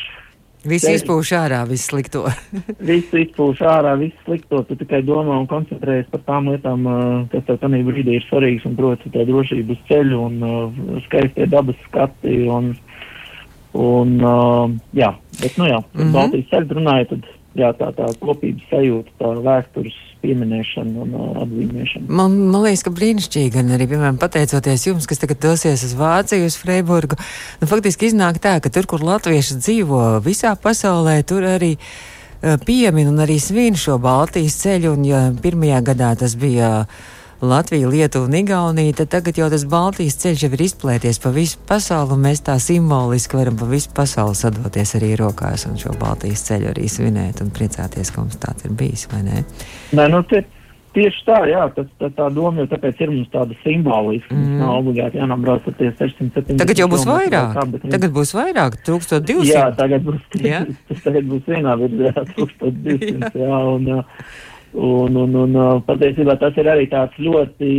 Viss 0.68 0.88
izpūš 0.90 1.30
ārā, 1.38 1.60
viss 1.70 1.86
slikto. 1.86 2.24
Viss 2.88 3.12
izpūš 3.14 3.60
ārā, 3.62 3.92
viss 4.00 4.24
slikto. 4.26 4.64
Tu 4.66 4.74
tikai 4.80 5.04
domā 5.06 5.36
un 5.38 5.46
koncentrējies 5.48 6.08
par 6.10 6.24
tām 6.26 6.50
lietām, 6.50 6.82
kas 7.30 7.46
tev 7.46 7.60
tajā 7.62 7.80
brīdī 7.86 8.16
ir 8.18 8.26
svarīgas, 8.26 8.66
un 8.66 8.74
proti, 8.76 9.12
tā 9.14 9.22
drošība 9.28 9.76
uz 9.76 9.84
ceļu 9.88 10.18
un 10.26 10.42
uh, 10.42 10.82
skaistie 11.06 11.46
dabas 11.48 11.78
skati. 11.86 12.40
Un, 12.50 12.72
un, 13.78 14.14
uh, 14.18 14.66
jā, 14.98 15.12
bet, 15.38 15.54
nu 15.62 15.70
jā, 15.70 15.78
par 15.94 16.02
Mhm. 16.02 16.12
Baltijas 16.16 16.50
ceļu 16.50 16.80
runājot, 16.80 17.14
tad 17.14 17.37
jā, 17.56 17.72
tā, 17.78 17.90
tā 17.96 18.10
kopības 18.20 18.68
sajūta, 18.72 19.14
tā 19.20 19.32
vēstures 19.44 19.96
pieminēšana 20.22 21.04
un 21.04 21.14
uh, 21.14 21.30
atzīmēšana. 21.44 22.10
Man, 22.10 22.36
man 22.50 22.64
liekas, 22.66 22.82
ka 22.86 22.92
brīnišķīgi, 22.94 23.62
un 23.62 23.72
arī, 23.76 23.86
piemēram, 23.90 24.18
pateicoties 24.20 24.88
jums, 24.88 25.06
kas 25.08 25.22
tagad 25.22 25.40
dosies 25.44 25.84
uz 25.86 25.94
Vāciju, 25.98 26.48
uz 26.50 26.58
Freiburgu, 26.58 27.18
nu, 27.62 27.70
faktiski 27.70 28.10
iznāk 28.10 28.40
tā, 28.42 28.58
ka 28.64 28.72
tur, 28.74 28.88
kur 28.90 29.04
latvieši 29.06 29.60
dzīvo 29.62 30.02
visā 30.24 30.54
pasaulē, 30.58 31.20
tur 31.28 31.46
arī 31.54 31.76
uh, 31.78 32.58
piemin 32.66 33.12
un 33.12 33.22
arī 33.24 33.38
svin 33.42 33.78
šo 33.78 34.00
Baltijas 34.02 34.58
ceļu, 34.64 34.96
un 34.98 35.06
ja 35.06 35.22
pirmajā 35.42 35.84
gadā 35.92 36.12
tas 36.18 36.34
bija 36.38 36.72
Latvija, 37.40 37.88
Lietuva 37.88 38.24
un 38.26 38.34
Igaunija, 38.34 38.92
tad 38.98 39.08
tagad 39.08 39.38
jau 39.38 39.46
tas 39.50 39.62
Baltijas 39.70 40.16
ceļš 40.18 40.40
jau 40.42 40.50
ir 40.56 40.62
izplēties 40.64 41.20
pa 41.22 41.30
visu 41.30 41.60
pasauli, 41.68 42.16
un 42.16 42.24
mēs 42.26 42.42
tā 42.42 42.56
simboliski 42.58 43.38
varam 43.38 43.54
pa 43.60 43.68
visu 43.70 43.92
pasauli 43.94 44.34
sadoties 44.34 44.96
arī 44.98 45.12
rokās 45.20 45.68
un 45.70 45.78
šo 45.78 45.94
Baltijas 46.00 46.42
ceļu 46.48 46.72
arī 46.72 46.88
svinēt 46.90 47.44
un 47.44 47.54
priecāties, 47.54 48.10
ka 48.10 48.24
mums 48.24 48.40
tāds 48.42 48.66
ir 48.66 48.74
bijis, 48.74 49.06
vai 49.12 49.22
ne? 49.28 49.44
Nē, 49.94 50.08
nu, 50.10 50.24
tie, 50.26 50.42
tieši 50.98 51.22
tā, 51.28 51.38
jā, 51.52 51.62
tas, 51.78 51.86
tā, 52.02 52.10
tā 52.18 52.26
doma 52.34 52.64
jau 52.64 52.66
tāpēc 52.74 53.06
ir 53.06 53.14
mums 53.14 53.30
tāda 53.30 53.54
simboliska. 53.62 54.34
Mm. 54.34 54.50
Mm. 54.50 54.58
Nav 54.64 54.74
obligāti 54.80 55.22
jānobrauc 55.22 55.70
ar 55.70 55.78
tie 55.78 55.94
670. 55.94 56.58
Tagad 56.58 56.82
jau 56.82 56.90
būs 56.90 57.06
vairāk. 57.06 57.54
kā, 57.54 57.66
bet, 57.70 57.86
nu, 57.86 57.94
Tagad 57.94 58.18
būs 58.18 58.34
vairāk, 58.34 58.82
1200. 58.82 59.46
Jā, 59.46 59.64
tagad 59.78 60.10
būs, 60.10 60.20
Jā? 60.42 60.66
tas 60.90 61.02
tagad 61.06 61.30
būs 61.30 61.46
vienā 61.46 61.78
virzienā, 61.86 62.28
1200. 62.34 63.34
jā, 63.46 63.64
un, 63.78 63.90
uh, 64.00 64.38
un, 64.74 65.16
un, 65.16 65.34
un 65.34 65.54
uh, 65.56 65.78
patiesībā 65.86 66.36
tas 66.40 66.56
ir 66.60 66.68
arī 66.68 66.88
tāds 66.92 67.16
ļoti 67.22 67.70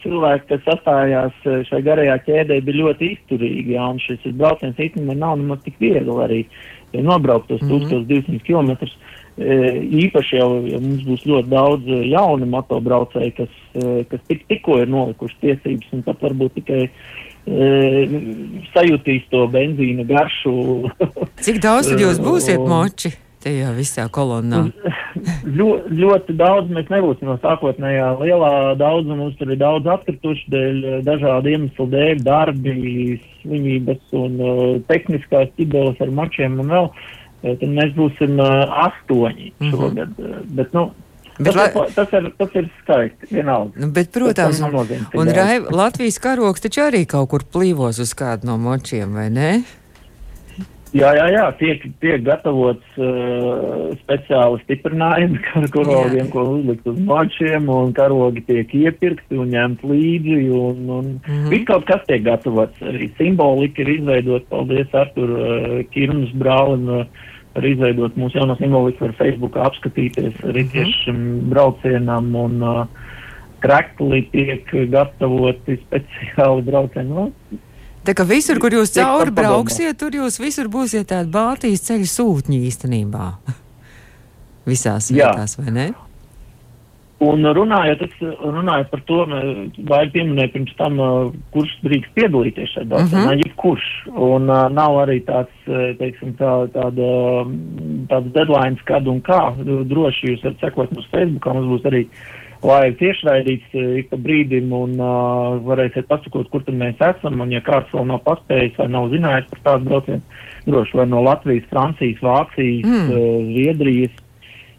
cilvēki, 0.00 0.46
kas 0.48 0.66
sastājās 0.66 1.46
uh, 1.48 1.60
šai 1.68 1.80
garajā 1.86 2.18
ķēdē, 2.26 2.60
bija 2.66 2.82
ļoti 2.82 3.14
izturīgi. 3.14 3.76
Jā, 3.76 3.86
un 3.94 4.00
šis 4.02 4.26
brauciens 4.36 4.80
īstenībā 4.80 5.16
nav 5.16 5.38
nemaz 5.40 5.62
tik 5.64 5.80
viegli 5.80 6.18
arī 6.24 6.42
ja 6.92 7.04
nobraukt 7.06 7.48
tos 7.48 7.62
Mhm. 7.62 7.88
1200 7.88 8.44
km. 8.44 8.76
Īpaši 9.40 10.36
jau 10.36 10.48
ja 10.68 10.76
mums 10.82 11.04
būs 11.06 11.24
ļoti 11.24 11.48
daudz 11.48 11.88
uh, 11.88 12.04
jaunu 12.04 12.48
motobraucēju, 12.50 13.32
kas, 13.38 13.56
kas 14.10 14.20
tik, 14.28 14.44
tikko 14.50 14.82
ir 14.82 14.90
nolikuši 14.90 15.38
tiesības 15.46 15.96
un 15.96 16.02
pat 16.04 16.20
varbūt 16.20 16.58
tikai 16.60 16.82
uh, 16.90 18.20
sajutīs 18.74 19.24
to 19.32 19.46
benzīna 19.48 20.04
garšu. 20.04 20.54
Cik 21.40 21.62
daudz 21.64 21.88
tad 21.88 22.04
jūs 22.04 22.20
būsiet 22.28 22.60
moči 22.60 23.14
tajā 23.44 23.72
visā 23.76 24.06
kolonnā? 24.12 24.66
Ļo, 25.44 25.66
ļoti 25.90 26.36
daudz 26.38 26.70
mēs 26.72 26.88
nebūsim 26.92 27.26
no 27.28 27.34
sākotnējā 27.42 28.10
lielā 28.20 28.52
daudza. 28.80 29.16
Mums 29.18 29.36
tur 29.40 29.50
ir 29.52 29.58
daudz 29.60 29.88
atkrituši 29.90 30.46
dēļ 30.54 30.78
eh, 30.84 31.00
dažādu 31.08 31.50
iemeslu 31.54 31.88
dēļ, 31.92 32.22
darbi, 32.26 32.76
slimības 33.42 34.14
un 34.20 34.38
uh, 34.40 34.62
tehniskās 34.88 35.50
ķibeles 35.58 36.00
ar 36.04 36.10
mačiem 36.14 36.60
un 36.62 36.72
vēl. 36.76 36.90
Eh, 37.42 37.54
Tad 37.56 37.68
mēs 37.72 37.94
būsim 37.96 38.36
uh, 38.40 38.66
astoņi 38.86 39.52
Mhm. 39.60 39.70
šogad. 39.74 40.18
eh, 40.20 40.42
Bet, 40.60 40.72
nu, 40.76 40.90
Bet 41.40 41.54
tas, 41.56 41.72
ir, 41.72 41.92
tas, 41.96 42.10
ir, 42.12 42.26
tas 42.36 42.56
ir 42.60 42.66
skaisti, 42.82 43.26
vienalga. 43.32 43.72
Nu, 43.80 43.86
bet, 43.96 44.10
protams, 44.12 44.58
Tas 44.60 44.60
un 45.16 45.24
daudz. 45.24 45.36
Rai, 45.38 45.54
Latvijas 45.72 46.18
karoks 46.20 46.60
taču 46.60 46.82
arī 46.84 47.06
kaut 47.08 47.30
kur 47.32 47.40
plīvos 47.48 47.96
uz 48.04 48.12
kādu 48.12 48.44
no 48.44 48.58
močiem, 48.60 49.14
vai 49.16 49.30
ne? 49.32 49.62
Jā, 50.90 51.12
jā, 51.14 51.26
jā, 51.30 51.42
tiek, 51.60 51.84
tiek 52.02 52.22
gatavots 52.26 52.96
uh, 52.98 53.92
speciāli 54.00 54.58
stiprinājumi 54.64 55.38
kar 55.46 55.66
karogiem, 55.70 56.30
ko 56.32 56.42
uzlikt 56.56 56.88
uz 56.90 56.98
mačiem, 57.06 57.68
un 57.70 57.92
karogi 57.94 58.42
tiek 58.48 58.74
iepirkti 58.74 59.38
un 59.38 59.52
ņemt 59.54 59.84
līdzi, 59.86 60.40
un, 60.50 60.80
un 60.88 61.12
mm. 61.12 61.20
-hmm. 61.28 61.48
viss 61.52 61.68
kaut 61.70 61.86
kas 61.86 62.02
tiek 62.08 62.24
gatavots. 62.26 62.82
Arī 62.82 63.10
simbolika 63.18 63.84
ir 63.84 63.92
izveidota, 64.00 64.46
paldies 64.50 64.94
Artur 64.94 65.30
uh, 65.36 65.78
Kirmas 65.94 66.34
brālim, 66.34 66.88
uh, 66.90 67.28
par 67.54 67.66
izveidot 67.66 68.18
mūsu 68.18 68.38
jauno 68.42 68.56
simboliku, 68.58 69.06
var 69.06 69.14
Facebookā 69.22 69.70
apskatīties 69.70 70.42
arī 70.42 70.66
Mhm. 70.66 70.72
tieši 70.74 70.98
šim 71.04 71.20
braucienam, 71.50 72.34
un 72.34 72.62
uh, 72.62 72.86
krekli 73.60 74.24
tiek 74.32 74.66
gatavoti 74.90 75.78
speciāli 75.86 76.62
braucieni. 76.66 77.10
Nu, 77.14 77.32
Tā 78.10 78.14
kā 78.18 78.24
visur, 78.26 78.58
kur 78.58 78.74
jūs 78.74 78.90
cauri 78.90 79.30
brauksiet, 79.30 79.94
tur 80.00 80.10
jūs 80.10 80.40
visur 80.42 80.66
būsiet 80.66 81.12
tādi 81.12 81.30
Baltijas 81.30 81.84
ceļu 81.86 82.08
sūtņi 82.10 82.56
īstenībā. 82.66 83.26
Visās 84.66 85.12
Jā. 85.14 85.28
vietās, 85.30 85.54
vai 85.60 85.74
ne? 85.76 85.84
Un 87.22 87.46
runājot, 87.54 88.02
runājot 88.42 88.90
par 88.90 89.04
to, 89.06 89.20
vai 89.86 90.00
pieminēju 90.10 90.52
pirms 90.56 90.74
tam, 90.78 90.98
uh, 90.98 91.30
kurš 91.54 91.76
drīkst 91.84 92.16
piedalīties 92.18 92.74
šajā 92.74 92.88
Mhm. 92.88 93.14
uh 93.14 93.28
-huh. 93.28 93.38
jebkurš. 93.44 93.86
Un 94.10 94.50
uh, 94.50 94.66
nav 94.72 94.98
arī 95.06 95.20
tāds, 95.22 95.54
uh, 95.68 95.94
teiksim, 96.02 96.34
tā, 96.34 96.66
tāda, 96.74 97.46
tāds 98.10 98.32
deadline, 98.32 98.76
kad 98.90 99.06
un 99.06 99.22
kā. 99.22 99.54
Droši 99.86 100.32
jūs 100.34 100.42
varat 100.42 100.60
sekot 100.60 100.90
mūsu 100.90 101.08
Facebookā, 101.14 101.54
mums 101.54 101.70
būs 101.70 101.86
arī 101.86 102.08
live 102.66 102.96
tiešraidīts 103.00 103.74
uh, 103.74 103.98
ik 104.00 104.10
pa 104.12 104.18
brīdim 104.20 104.72
un 104.76 104.96
uh, 105.00 105.58
varēsiet 105.66 106.08
pasakot, 106.10 106.48
kur 106.52 106.64
tad 106.66 106.76
mēs 106.80 107.00
esam. 107.00 107.40
Un 107.40 107.52
ja 107.54 107.62
kāds 107.64 107.92
vēl 107.94 108.08
nav 108.10 108.22
paspējis 108.26 108.78
vai 108.80 108.88
nav 108.92 109.10
zinājis 109.14 109.48
par 109.52 109.62
tādu 109.68 109.90
braucienu, 109.90 110.42
droši 110.66 110.98
vai 111.00 111.06
no 111.08 111.22
Latvijas, 111.26 111.68
Francijas, 111.72 112.20
Vācijas, 112.24 112.84
Mm. 112.90 113.08
uh, 113.10 113.46
Zviedrijas 113.50 114.18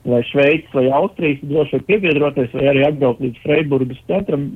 vai 0.04 0.24
Šveices 0.26 0.74
vai 0.74 0.88
Austrijas, 0.98 1.42
droši 1.46 1.78
vien 1.78 1.84
piebiedroties 1.90 2.54
vai 2.54 2.70
arī 2.72 2.86
atbraukt 2.88 3.22
līdz 3.22 3.42
Freiburgas 3.44 4.00
centram. 4.08 4.48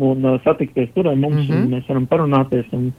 un 0.00 0.24
uh, 0.24 0.40
satikties 0.44 0.92
tur 0.94 1.08
ar 1.08 1.16
mums, 1.16 1.48
mm. 1.48 1.54
-hmm. 1.54 1.64
un 1.64 1.72
mēs 1.74 1.88
varam 1.88 2.06
parunāties. 2.06 2.66
Un, 2.72 2.92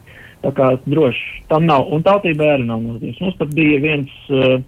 tā 0.43 0.51
kā 0.55 0.79
droši 0.85 1.43
tam 1.47 1.65
nav, 1.65 1.87
un 1.91 2.03
tautība 2.03 2.55
arī 2.55 2.65
nav 2.65 2.81
nozīmes. 2.81 3.21
Mums 3.21 3.35
pat 3.39 3.53
bija 3.55 3.79
viens 3.79 4.09
uh, 4.29 4.61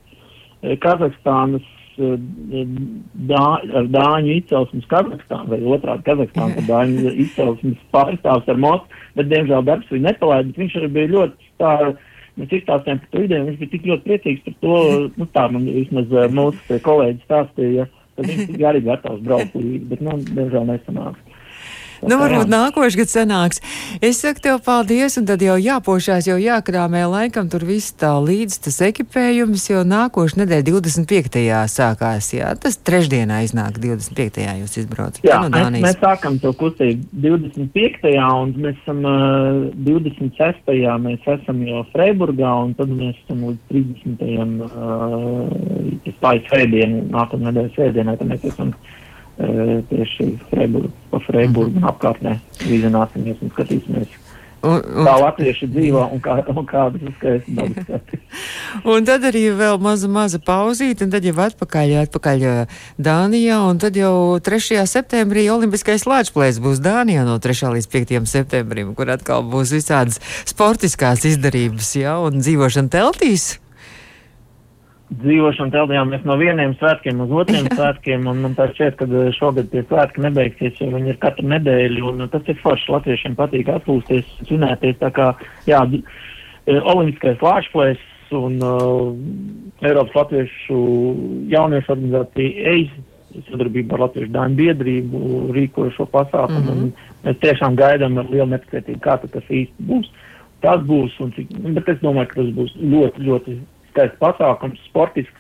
Kazahstānas 0.62 1.66
dā, 1.98 3.44
ar 3.80 3.90
dāņu 3.94 4.36
izcelsmes 4.38 4.88
Kazahstānu, 4.92 5.50
vai 5.52 5.60
otrādi 5.76 6.06
Kazahstānu 6.08 6.62
ar 6.62 6.68
dāņu 6.70 7.14
izcelsmes 7.26 7.82
pārstāvs 7.96 8.50
ar 8.52 8.62
motu, 8.62 9.02
bet 9.20 9.30
diemžēl 9.32 9.66
darbs 9.68 9.92
viņu 9.92 10.08
nepalaida, 10.08 10.50
bet 10.50 10.62
viņš 10.64 10.78
arī 10.80 10.92
bija 10.98 11.14
ļoti 11.16 11.52
tā. 11.62 11.76
Mēs 12.40 12.54
izstāstījām 12.56 13.02
par 13.02 13.10
to 13.12 13.22
ideju, 13.26 13.46
viņš 13.50 13.58
bija 13.60 13.72
tik 13.74 13.88
ļoti 13.90 14.06
priecīgs 14.06 14.46
par 14.46 14.54
to, 14.64 14.76
nu 15.20 15.26
tā 15.36 15.42
man 15.52 15.66
vismaz 15.68 16.14
uh, 16.16 16.30
mūsu 16.32 16.78
kolēģi 16.86 17.26
stāstīja, 17.26 17.88
ka 18.16 18.28
viņš 18.28 18.64
arī 18.70 18.82
gatavs 18.86 19.26
braukt 19.26 19.58
līdzi, 19.60 19.82
bet, 19.90 20.06
nu, 20.08 20.16
diemžēl 20.30 20.70
nesanāca. 20.70 21.31
Tā 22.02 22.10
Nu, 22.10 22.18
varbūt 22.18 22.50
nākošais 22.50 22.96
gads 22.98 23.14
sanāks. 23.14 23.60
Es 24.02 24.22
saku 24.24 24.42
tev 24.42 24.58
paldies, 24.66 25.20
un 25.20 25.28
tad 25.30 25.44
jau 25.46 25.54
jāpošās, 25.62 26.26
jau 26.26 26.38
jākrāmē 26.42 27.04
laikam 27.06 27.50
tur 27.52 27.62
viss 27.68 27.94
tā 27.94 28.16
līdz 28.18 28.56
tas 28.66 28.80
ekipējums, 28.88 29.68
jo 29.70 29.84
nākošais 29.86 30.40
nedēļa 30.40 30.66
25. 30.82 31.44
sākās, 31.70 32.32
jā. 32.34 32.50
Tas 32.58 32.80
trešdienā 32.82 33.44
iznāk 33.46 33.78
25. 33.84 34.42
jūs 34.64 34.80
izbraucat. 34.82 35.22
Jā, 35.28 35.44
no 35.44 35.52
mēs, 35.54 35.68
Dānijas. 35.68 35.86
mēs 35.86 36.00
sākam 36.02 36.40
to 36.42 36.54
kustību 36.58 37.06
25. 37.28 38.16
un 38.40 38.56
mēs 38.66 38.82
esam 38.82 39.06
uh, 39.06 39.70
26. 39.86 40.74
mēs 41.06 41.30
esam 41.36 41.62
jau 41.68 41.84
Freiburgā 41.94 42.56
un 42.64 42.74
tad 42.80 42.90
mēs 42.96 43.20
esam 43.28 43.46
līdz 43.52 43.62
30. 43.70 44.66
Uh, 44.72 46.02
tas 46.08 46.18
pāri 46.26 46.42
svētdienu, 46.50 47.06
nākamā 47.14 47.52
nedēļa 47.52 47.74
svētdienā, 47.78 48.18
tad 48.18 48.34
mēs 48.34 48.50
esam 48.50 48.74
uh, 48.74 48.98
tieši 49.92 50.32
Freiburg, 50.50 50.92
pa 51.12 51.22
Freiburgu 51.28 51.82
un 51.82 51.88
apkārtnē 51.92 52.38
vizināsimies 52.66 53.42
un 53.42 53.54
skatīsimies, 53.56 54.20
Un, 54.62 54.78
kā 54.78 55.16
un, 55.16 55.24
latvieši 55.24 55.68
dzīvo 55.74 56.02
un, 56.14 56.20
kā, 56.22 56.36
un 56.52 56.66
kādas 56.70 57.02
ir 57.02 57.14
skaistas 57.16 57.56
dabas 57.58 58.84
un 58.94 59.08
tad 59.08 59.24
arī 59.26 59.48
vēl 59.58 59.80
maza, 59.82 60.10
maza 60.12 60.38
pauzīte, 60.38 61.08
un 61.08 61.14
tad 61.14 61.26
jau 61.26 61.34
atpakaļ, 61.48 61.94
atpakaļ 62.04 62.46
ā, 62.46 62.54
Dānijā, 63.02 63.58
un 63.72 63.82
tad 63.82 63.98
jau 63.98 64.38
3. 64.38 64.84
septembrī 64.86 65.48
Olimpiskais 65.50 66.06
lāčplēs 66.06 66.62
būs 66.62 66.84
Dānijā 66.86 67.26
no 67.26 67.40
3. 67.42 67.74
līdz 67.74 67.90
5. 67.90 68.22
septembrim, 68.30 68.94
kur 68.94 69.10
atkal 69.10 69.42
būs 69.50 69.74
visādas 69.74 70.22
sportiskās 70.46 71.26
izdarības, 71.26 71.96
jā, 71.98 72.20
un 72.22 72.46
dzīvošana 72.46 72.94
teltīs. 72.94 73.56
Dzīvošanu 75.20 75.74
teltījām 75.74 76.14
mēs 76.14 76.24
no 76.28 76.38
vieniem 76.40 76.74
svētkiem 76.80 77.20
uz 77.26 77.34
otriem 77.42 77.68
svētkiem, 77.72 78.28
un 78.32 78.46
man 78.46 78.56
tā 78.56 78.70
šķiet, 78.72 78.96
ka 79.00 79.08
eh, 79.10 79.32
šogad 79.36 79.72
tie 79.74 79.84
svētki 79.90 80.24
nebeigsies, 80.24 80.80
jo 80.80 80.92
viņi 80.94 81.14
ir 81.14 81.20
katru 81.22 81.50
nedēļu, 81.52 82.06
un 82.14 82.30
tas 82.32 82.48
ir 82.52 82.60
forši. 82.62 82.92
Latviešiem 82.96 83.36
patīk 83.40 83.72
atpūsties, 83.74 84.30
svinēties, 84.48 84.98
tā 85.02 85.12
kā, 85.16 85.28
jā, 85.68 85.84
eh, 85.92 86.80
olimpiskais 86.80 87.44
lāčplēs 87.44 88.08
un 88.32 88.62
uh, 88.64 89.10
Eiropas 89.84 90.16
Latviešu 90.16 90.78
jauniešu 91.52 91.92
organizācija 91.92 92.72
EIS 92.72 92.94
sadarbībā 93.50 93.98
ar 93.98 94.06
Latviešu 94.06 94.32
dāņu 94.32 94.60
biedrību 94.60 95.20
rīkoja 95.58 95.92
šo 95.98 96.08
pasākumu, 96.14 96.62
mm 96.62 96.70
-hmm. 96.70 96.86
un 96.88 97.26
mēs 97.26 97.42
tiešām 97.44 97.76
gaidām 97.76 98.18
ar 98.18 98.32
lielu 98.32 98.48
nepacietību, 98.54 99.04
kā 99.04 99.18
tas 99.20 99.44
īsti 99.50 99.88
būs. 99.92 100.08
Tas 100.62 100.80
būs, 100.88 101.20
un 101.20 101.32
cik, 101.36 101.52
bet 101.76 101.90
es 101.90 102.00
domāju, 102.00 102.28
ka 102.28 102.40
tas 102.40 102.50
būs 102.56 102.74
ļoti, 102.80 103.28
ļoti 103.28 103.60
skaists 103.92 104.20
pasākums, 104.24 104.82
sportisks. 104.90 105.38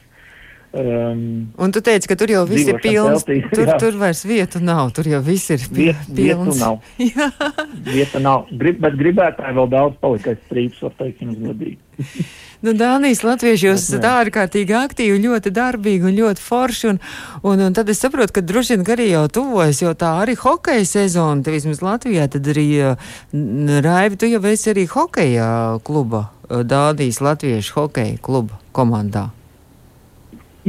Um, 0.71 1.51
Un 1.59 1.71
tu 1.75 1.81
teici, 1.83 2.07
ka 2.07 2.15
tur 2.15 2.31
jau 2.31 2.45
viss 2.47 2.63
ir 2.71 2.77
pilns. 2.79 3.25
teltīs, 3.27 3.43
Tur, 3.51 3.65
jā. 3.67 3.73
tur 3.81 3.97
vairs 3.99 4.21
vietu 4.23 4.61
nav, 4.63 4.93
tur 4.95 5.03
jau 5.11 5.19
viss 5.25 5.49
ir 5.51 5.59
pi- 5.67 5.89
Viet, 5.89 6.05
vietu 6.07 6.45
pilns. 6.45 6.61
nav. 6.63 6.77
Jā. 7.11 7.27
Vieta 7.89 8.21
nav. 8.23 8.45
Grib, 8.55 8.79
bet 8.79 8.95
gribētāji 8.95 9.57
vēl 9.57 9.67
daudz 9.73 9.97
palikais 9.99 10.39
strīps, 10.47 10.79
var 10.85 10.93
teikt, 11.01 11.19
jums 11.25 11.41
godīgi. 11.43 11.75
Nu, 12.61 12.75
Dānijas 12.77 13.23
latvieši 13.25 13.71
jūs 13.71 13.87
esat 13.87 14.03
ārkārtīgi 14.05 14.75
aktīvi, 14.77 15.17
ļoti 15.23 15.49
darbīgi 15.55 16.05
un 16.05 16.13
ļoti 16.13 16.43
forši. 16.45 16.91
Un, 16.91 16.99
un, 17.41 17.63
un 17.65 17.73
tad 17.73 17.89
es 17.89 18.01
saprotu, 18.03 18.35
ka 18.35 18.43
droši 18.45 18.77
vien 18.77 18.85
arī 18.93 19.07
jau 19.09 19.23
tuvojas, 19.39 19.81
jo 19.81 19.95
tā 19.97 20.11
arī 20.21 20.35
hokeja 20.37 20.85
sezona, 20.85 21.41
vismaz 21.55 21.81
Latvijā, 21.81 22.27
tad 22.29 22.51
arī 22.53 22.67
Raivi, 23.33 24.21
tu 24.21 24.29
jau 24.29 24.43
esi 24.53 24.69
arī 24.75 24.85
hokeja 24.93 25.49
kluba, 25.87 26.27
Dānijas 26.51 27.17
latviešu 27.25 27.79
hokeja 27.79 28.21
kluba 28.21 28.61
komandā. 28.77 29.31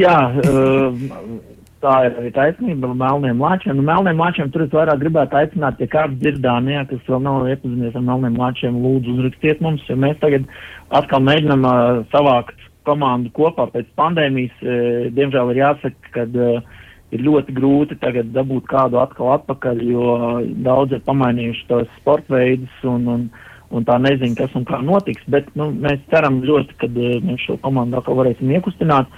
Jā, 0.01 0.17
uh, 0.41 0.97
tā 1.83 1.95
ir 2.07 2.19
arī 2.21 2.31
taisnība 2.35 2.91
ar 2.91 2.99
melniem 2.99 3.43
lāčiem. 3.43 3.77
Nu, 3.79 3.85
melniem 3.87 4.21
lāčiem 4.23 4.51
tur 4.55 4.65
es 4.65 4.75
vairāk 4.75 5.01
gribētu 5.03 5.39
aicināt, 5.39 5.81
ja 5.83 5.89
kāds 5.91 6.19
dzirdānijā, 6.23 6.85
kas 6.91 7.09
vēl 7.09 7.23
nav 7.25 7.49
iepazinies 7.51 7.97
ar 7.99 8.05
melniem 8.07 8.39
lāčiem, 8.39 8.79
lūdzu 8.85 9.17
uzrakstiet 9.17 9.63
mums, 9.65 9.85
jo 9.91 9.97
mēs 10.01 10.21
tagad 10.23 10.47
atkal 10.95 11.25
mēģinam 11.27 11.67
uh, 11.67 12.03
savākt 12.15 12.69
komandu 12.87 13.33
kopā 13.37 13.69
pēc 13.75 13.91
pandēmijas. 13.99 14.63
Uh, 14.63 15.11
diemžēl 15.17 15.53
ir 15.53 15.63
jāsaka, 15.63 16.13
ka 16.15 16.27
uh, 16.31 16.83
ir 17.13 17.25
ļoti 17.27 17.57
grūti 17.59 17.99
tagad 18.03 18.33
dabūt 18.37 18.69
kādu 18.71 19.03
atkal 19.03 19.35
atpakaļ, 19.37 19.83
jo 19.91 20.13
uh, 20.17 20.41
daudz 20.67 20.97
ir 20.97 21.05
pamainījuši 21.09 21.69
tos 21.71 21.91
sporta 21.99 22.39
veidus 22.39 22.87
un, 22.89 23.09
un, 23.11 23.29
un 23.75 23.89
tā 23.89 23.99
nezinu, 24.03 24.39
kas 24.39 24.55
un 24.59 24.67
kā 24.69 24.81
notiks. 24.87 25.27
Bet 25.33 25.51
nu, 25.59 25.73
mēs 25.85 26.03
ceram 26.15 26.41
ļoti, 26.47 26.79
ka 26.81 26.91
uh, 26.91 27.15
mēs 27.27 27.47
šo 27.49 27.59
komandu 27.65 27.99
atkal 27.99 28.23
varēsim 28.23 28.55
iekustināt. 28.55 29.11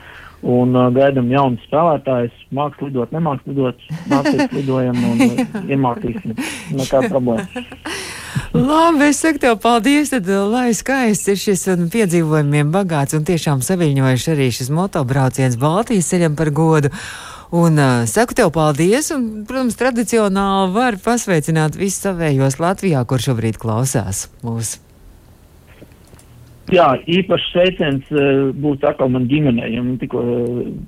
Un 0.44 0.76
uh, 0.76 0.90
gaidām 0.92 1.30
jaunu 1.33 1.57
spēlētāju, 1.64 2.28
mākslinieks 2.52 2.90
lidot, 2.90 3.12
nemākslinieks 3.16 3.57
lidot, 3.57 3.85
mākslinieks 4.12 4.57
lidojam 4.59 4.98
un 5.09 5.22
uh, 5.24 5.54
iemācīsim. 5.72 6.35
Nekāda 6.76 7.09
problēma. 7.09 7.64
Labi, 8.54 9.09
es 9.09 9.22
saku 9.24 9.40
tev 9.40 9.57
paldies, 9.62 10.12
tad 10.12 10.28
uh, 10.28 10.44
lai 10.52 10.68
skaists 10.76 11.33
ir 11.33 11.40
šis 11.40 11.64
un 11.72 11.88
piedzīvojumiem 11.90 12.74
bagāts 12.74 13.16
un 13.16 13.24
tiešām 13.26 13.64
saviņojuši 13.64 14.33
arī 14.35 14.50
šis 14.54 14.68
motobrauciens 14.74 15.57
Baltijas 15.61 16.12
ceļam 16.12 16.37
par 16.38 16.52
godu. 16.54 16.92
Un 17.54 17.80
uh, 17.80 18.04
saku 18.11 18.37
tev 18.37 18.52
paldies, 18.54 19.12
un, 19.16 19.46
protams, 19.48 19.78
tradicionāli 19.80 20.74
var 20.76 21.00
pasveicināt 21.02 21.78
visus 21.78 22.04
savējos 22.04 22.61
Latvijā, 22.61 23.02
kur 23.09 23.22
šobrīd 23.22 23.59
klausās 23.62 24.26
mūsu. 24.44 24.85
Jā, 26.74 26.87
īpašs 27.06 27.46
sveiciens 27.52 28.10
uh, 28.14 28.50
būs 28.58 28.82
atkal 28.87 29.12
man 29.12 29.28
ģimenei. 29.30 29.70
Viņam 29.70 29.94
tikko 30.00 30.22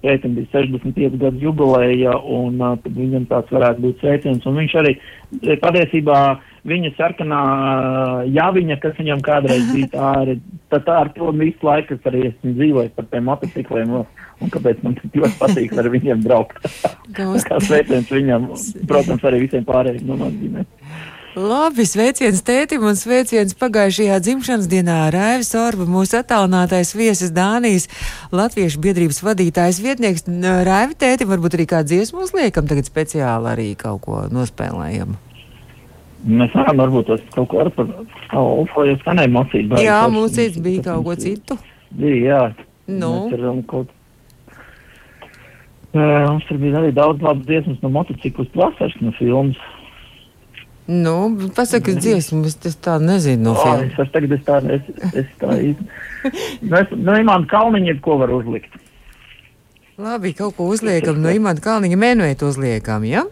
pētam 0.02 0.34
bija 0.38 0.50
65 0.54 1.18
gadu 1.20 1.42
jubileja, 1.42 2.16
un 2.18 2.58
uh, 2.58 2.74
tad 2.82 2.96
viņam 2.96 3.28
tāds 3.30 3.54
varētu 3.54 3.84
būt 3.84 4.02
sveiciens. 4.02 4.46
Un 4.48 4.58
viņš 4.60 4.76
arī 4.82 4.94
eh, 4.96 5.56
patiesībā 5.62 6.20
viņa 6.66 6.92
sarkanā 6.96 7.40
jāviņa, 8.34 8.78
kas 8.82 8.96
viņam 8.98 9.22
kādreiz 9.26 9.66
bija 9.72 9.90
tā, 9.94 10.12
arī, 10.24 10.36
tā, 10.72 10.80
tā 10.86 11.00
ar 11.04 11.12
to 11.14 11.30
visu 11.38 11.68
laiku, 11.68 11.94
kas 11.94 12.10
arī 12.10 12.24
esmu 12.32 12.54
dzīvojis 12.56 12.94
par 12.96 13.10
tiem 13.12 13.28
motocikliem, 13.30 13.92
un, 14.00 14.54
kāpēc 14.54 14.82
man 14.86 14.96
tik 14.98 15.20
ļoti 15.20 15.38
patīk 15.42 15.76
ar 15.78 15.90
viņiem 15.94 16.24
braukt. 16.26 16.66
Kā 17.16 17.60
sveiciens 17.62 18.10
viņam, 18.10 18.50
protams, 18.90 19.28
arī 19.28 19.44
visiem 19.46 19.68
pārējiem 19.68 20.08
no 20.08 20.18
manas 20.24 20.40
ģimenes. 20.40 21.14
Labi, 21.36 21.84
sveiciens 21.84 22.38
tētim 22.40 22.86
un 22.88 22.96
sveiciens 22.96 23.52
pagājušajā 23.60 24.14
dzimšanas 24.24 24.68
dienā 24.72 24.94
Raivis 25.12 25.50
Orba, 25.60 25.84
mūsu 25.84 26.16
attālinātais 26.16 26.94
viesis 26.96 27.28
Dānijas 27.36 27.90
Latviešu 28.32 28.80
biedrības 28.80 29.20
vadītājs 29.20 29.82
vietnieks. 29.84 30.24
Raivi 30.64 30.96
tēti, 30.96 31.26
varbūt 31.28 31.58
arī 31.58 31.66
kādu 31.68 31.92
dziesmu 31.92 32.24
uzliekam, 32.24 32.64
tagad 32.70 32.88
speciāli 32.88 33.50
arī 33.52 33.68
kaut 33.76 34.00
ko 34.06 34.22
nospēlējam. 34.32 35.12
Mēs 36.24 36.56
varam 36.56 36.80
varbūt 36.80 37.12
tos 37.12 37.28
kaut 37.36 37.50
ko 37.52 37.60
ar 37.66 37.72
par 37.76 37.92
Alfa, 38.32 38.86
jo 38.88 38.96
skanēja 39.04 39.34
mocīt. 39.36 39.76
Jā, 39.84 40.00
mums 40.08 40.38
cits 40.40 40.56
bija 40.56 40.86
kaut 40.88 41.04
ko 41.04 41.18
citu. 41.20 41.60
Bija, 42.00 42.16
jā. 42.24 42.42
Nu? 42.88 43.12
Mēs 43.28 43.36
varam 43.36 43.60
kaut 43.68 43.92
Uh, 45.96 46.26
mums 46.28 46.44
tur 46.44 46.58
bija 46.60 46.76
arī 46.76 46.90
daudz 46.92 47.22
labas 47.24 47.46
dziesmas 47.46 47.78
no 47.80 47.88
motociklu 47.94 48.44
vasaras 48.52 48.92
no 49.00 49.14
filmas. 49.16 49.56
Nu, 50.86 51.14
pasaka 51.56 51.96
dziesmu, 51.98 52.44
es 52.46 52.54
tas 52.62 52.76
tā 52.78 52.96
nezinu 53.02 53.48
no 53.50 53.54
filmas. 53.58 53.88
es, 53.90 53.98
es 54.04 54.12
tagad 54.14 54.34
es 54.36 54.42
tā, 54.46 54.58
es, 54.70 54.90
es 55.22 55.32
tā 55.40 55.56
īsti. 55.70 55.86
Nu, 56.66 56.76
es, 56.78 56.90
nu, 56.90 57.12
Imāna 57.22 57.46
Kalniņa, 57.50 57.96
ko 58.02 58.16
var 58.18 58.30
uzlikt. 58.34 58.72
Labi, 59.98 60.32
kaut 60.36 60.56
ko 60.58 60.66
uzliekam 60.72 61.20
no 61.22 61.30
Imanta 61.30 61.62
Kalniņa 61.64 61.98
menuētu 62.02 62.48
uzliekam, 62.50 63.04
ja? 63.08 63.22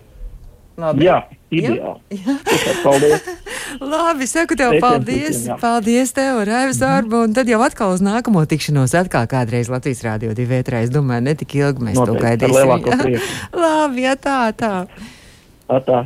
Labi. 0.81 1.05
Jā, 1.07 1.17
ideāli. 1.55 2.19
Tikai 2.49 2.75
Paldies. 2.83 3.27
Labi, 3.95 4.27
saku 4.31 4.57
tev 4.59 4.73
Sveiciens 4.73 4.83
paldies. 4.83 5.29
visiem, 5.29 5.51
jā. 5.53 5.59
Paldies 5.63 6.13
tev, 6.15 6.41
Raivis 6.49 6.81
Orba, 6.87 7.21
un 7.27 7.35
tad 7.37 7.51
jau 7.51 7.61
atkal 7.67 7.95
uz 7.95 8.03
nākamo 8.03 8.43
tikšanos, 8.51 8.95
atkal 8.99 9.27
kādreiz 9.31 9.71
Latvijas 9.71 10.03
Rādio 10.07 10.35
2 10.35 10.47
vētrā. 10.51 10.83
Es 10.87 10.91
domāju, 10.95 11.27
ne 11.29 11.35
tik 11.39 11.55
ilgi 11.61 11.87
mēs 11.91 11.99
to 11.99 12.09
Noteikti, 12.15 12.51
ar 12.51 12.55
gaidīsim. 12.55 13.15
jā. 13.15 13.23
Labi, 13.65 14.07
ja 14.07 14.15
tā, 14.19 14.39
tā. 14.59 14.73
Atā. 15.71 16.05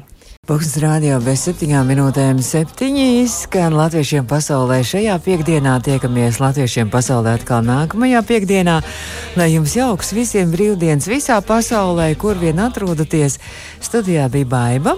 Pūkstens 0.49 0.81
rādio 0.81 1.17
bez 1.21 1.43
septiņām 1.45 1.91
minūtēm 1.93 2.39
septiņi 2.41 3.27
skan 3.29 3.75
latviešiem 3.77 4.25
pasaulē. 4.31 4.79
Šajā 4.81 5.19
piekdienā 5.21 5.75
tiekamies 5.85 6.39
latviešiem 6.41 6.89
pasaulē 6.89 7.35
atkal 7.37 7.61
nākamajā 7.67 8.23
piekdienā. 8.31 8.79
Lai 9.37 9.51
jums 9.53 9.75
jauks 9.77 10.15
visiem 10.17 10.49
brīvdienas 10.55 11.11
visā 11.13 11.37
pasaulē, 11.45 12.15
kur 12.17 12.41
vien 12.41 12.65
atrodaties. 12.65 13.37
Studijā 13.85 14.31
bija 14.33 14.49
Baiva. 14.55 14.97